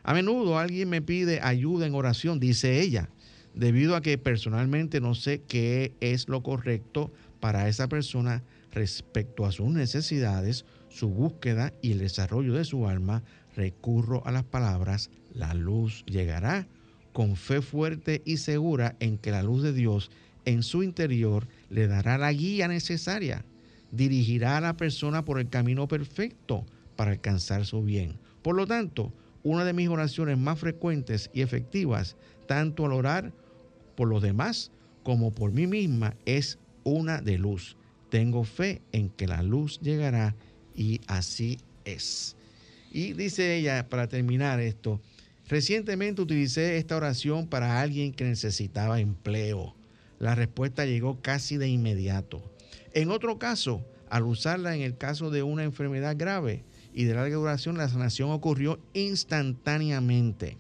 [0.04, 3.10] A menudo alguien me pide ayuda en oración, dice ella,
[3.56, 9.52] debido a que personalmente no sé qué es lo correcto para esa persona respecto a
[9.52, 13.24] sus necesidades, su búsqueda y el desarrollo de su alma,
[13.56, 16.68] recurro a las palabras, la luz llegará,
[17.14, 20.12] con fe fuerte y segura en que la luz de Dios
[20.46, 23.44] en su interior le dará la guía necesaria,
[23.92, 26.66] dirigirá a la persona por el camino perfecto
[26.96, 28.20] para alcanzar su bien.
[28.42, 29.12] Por lo tanto,
[29.44, 32.16] una de mis oraciones más frecuentes y efectivas,
[32.48, 33.34] tanto al orar
[33.96, 34.72] por los demás
[35.04, 37.78] como por mí misma, es una de luz.
[38.10, 40.36] Tengo fe en que la luz llegará
[40.76, 42.36] y así es.
[42.92, 45.02] Y dice ella, para terminar esto,
[45.48, 49.76] recientemente utilicé esta oración para alguien que necesitaba empleo.
[50.20, 52.42] La respuesta llegó casi de inmediato.
[52.94, 57.36] En otro caso, al usarla en el caso de una enfermedad grave y de larga
[57.36, 60.58] duración, la sanación ocurrió instantáneamente.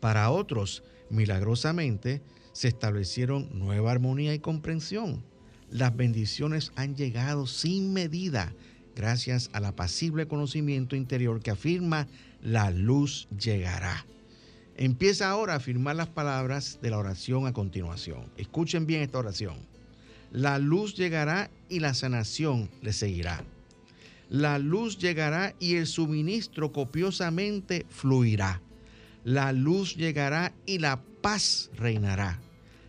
[0.00, 2.22] Para otros, milagrosamente,
[2.52, 5.22] se establecieron nueva armonía y comprensión.
[5.70, 8.54] Las bendiciones han llegado sin medida
[8.96, 12.08] gracias al apacible conocimiento interior que afirma
[12.42, 14.06] la luz llegará.
[14.76, 18.26] Empieza ahora a afirmar las palabras de la oración a continuación.
[18.36, 19.56] Escuchen bien esta oración.
[20.32, 23.44] La luz llegará y la sanación le seguirá.
[24.28, 28.60] La luz llegará y el suministro copiosamente fluirá.
[29.24, 32.40] La luz llegará y la paz reinará.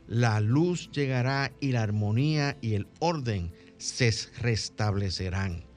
[0.09, 5.69] La luz llegará y la armonía y el orden se restablecerán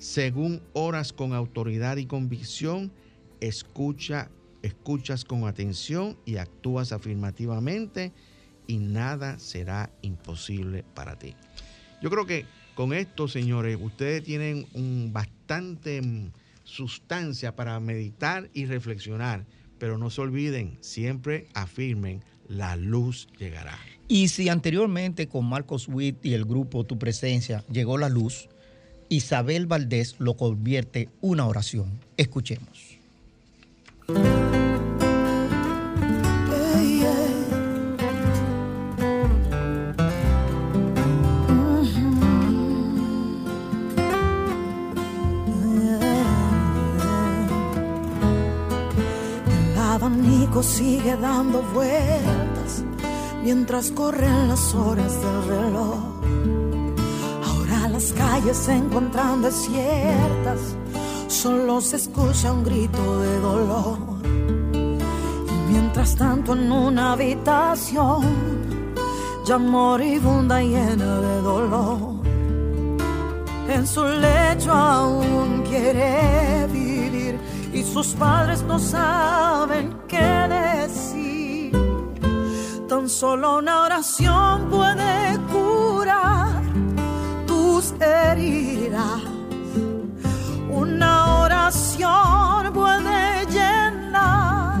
[0.00, 2.90] según oras con autoridad y convicción,
[3.40, 4.30] escucha,
[4.62, 8.14] escuchas con atención y actúas afirmativamente
[8.66, 11.36] y nada será imposible para ti.
[12.00, 16.32] Yo creo que con esto, señores, ustedes tienen un bastante mm,
[16.64, 19.44] sustancia para meditar y reflexionar,
[19.78, 23.78] pero no se olviden, siempre afirmen, la luz llegará.
[24.08, 28.48] Y si anteriormente con Marcos Witt y el grupo Tu Presencia llegó la luz,
[29.08, 32.00] Isabel Valdés lo convierte una oración.
[32.16, 32.98] Escuchemos.
[50.62, 52.84] Sigue dando vueltas
[53.42, 56.20] mientras corren las horas del reloj
[58.00, 60.76] las calles se encuentran desiertas,
[61.28, 63.98] solo se escucha un grito de dolor.
[64.72, 68.24] Y mientras tanto en una habitación,
[69.44, 72.20] ya moribunda llena de dolor,
[73.68, 77.38] en su lecho aún quiere vivir
[77.72, 81.72] y sus padres no saben qué decir.
[82.88, 86.60] Tan solo una oración puede curar
[88.00, 89.22] heridas.
[90.70, 94.78] Una oración puede llenar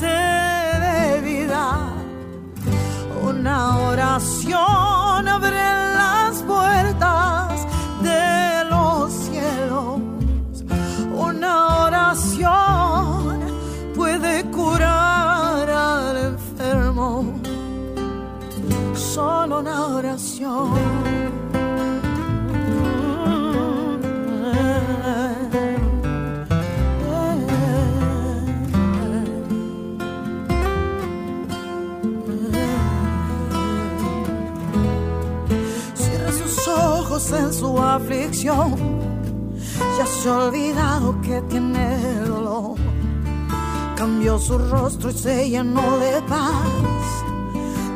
[0.00, 1.64] de vida.
[3.22, 5.81] Una oración abre
[19.52, 21.12] Solo una oración.
[37.30, 38.74] en su aflicción.
[39.98, 42.76] Ya se ha olvidado que tiene dolor.
[43.96, 46.91] Cambió su rostro y se llenó de paz.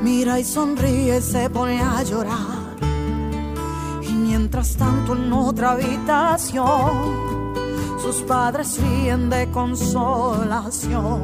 [0.06, 2.76] Mira y sonríe y se pone a llorar.
[4.08, 7.52] Y mientras tanto en otra habitación,
[8.00, 11.22] sus padres ríen de consolación.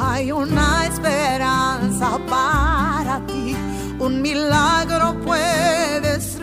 [0.00, 3.56] Hay una esperanza para ti,
[4.00, 6.36] un milagro puedes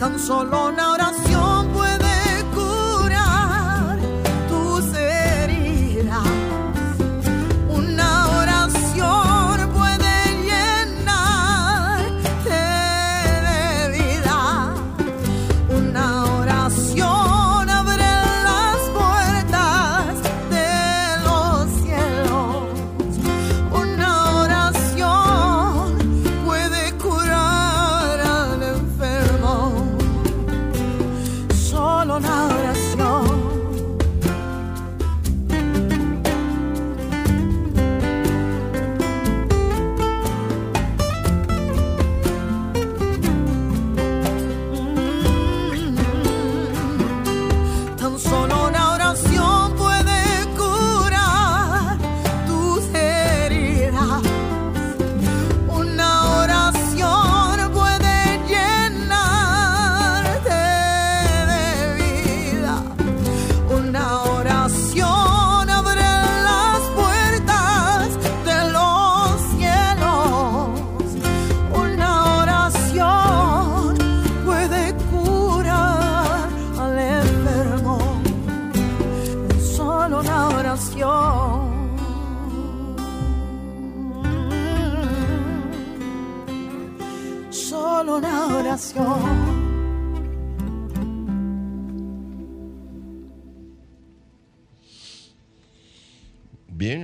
[0.00, 1.39] Tan solo una oración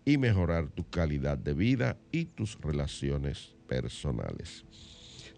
[0.03, 4.63] y mejorar tu calidad de vida y tus relaciones personales.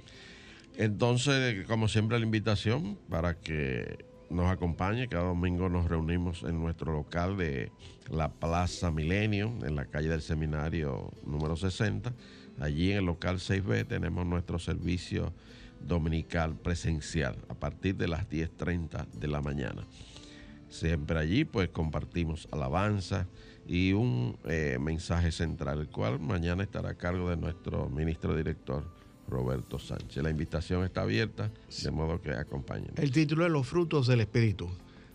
[0.78, 5.08] Entonces, como siempre, la invitación para que nos acompañe.
[5.08, 7.72] Cada domingo nos reunimos en nuestro local de
[8.10, 12.12] la Plaza Milenio, en la calle del Seminario número 60.
[12.60, 15.32] Allí en el local 6B tenemos nuestro servicio
[15.80, 19.86] dominical presencial a partir de las 10.30 de la mañana.
[20.68, 23.26] Siempre allí pues compartimos alabanza
[23.66, 28.95] y un eh, mensaje central, el cual mañana estará a cargo de nuestro ministro director
[29.28, 30.22] Roberto Sánchez.
[30.22, 31.50] La invitación está abierta,
[31.82, 32.90] de modo que acompañen.
[32.96, 34.68] El título es Los frutos del Espíritu.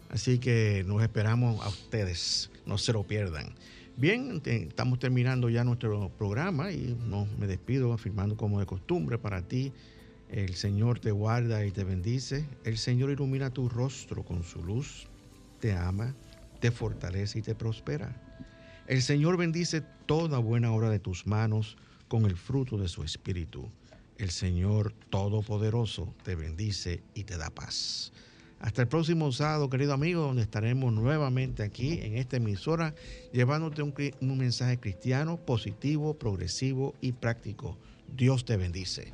[0.09, 3.53] Así que nos esperamos a ustedes, no se lo pierdan.
[3.95, 9.41] Bien, estamos terminando ya nuestro programa y no, me despido afirmando como de costumbre para
[9.41, 9.71] ti.
[10.29, 12.45] El Señor te guarda y te bendice.
[12.65, 15.07] El Señor ilumina tu rostro con su luz,
[15.59, 16.13] te ama,
[16.59, 18.15] te fortalece y te prospera.
[18.87, 23.69] El Señor bendice toda buena obra de tus manos con el fruto de su espíritu
[24.23, 28.11] el Señor Todopoderoso te bendice y te da paz.
[28.59, 32.93] Hasta el próximo sábado, querido amigo, donde estaremos nuevamente aquí en esta emisora
[33.33, 37.77] llevándote un, un mensaje cristiano positivo, progresivo y práctico.
[38.15, 39.13] Dios te bendice.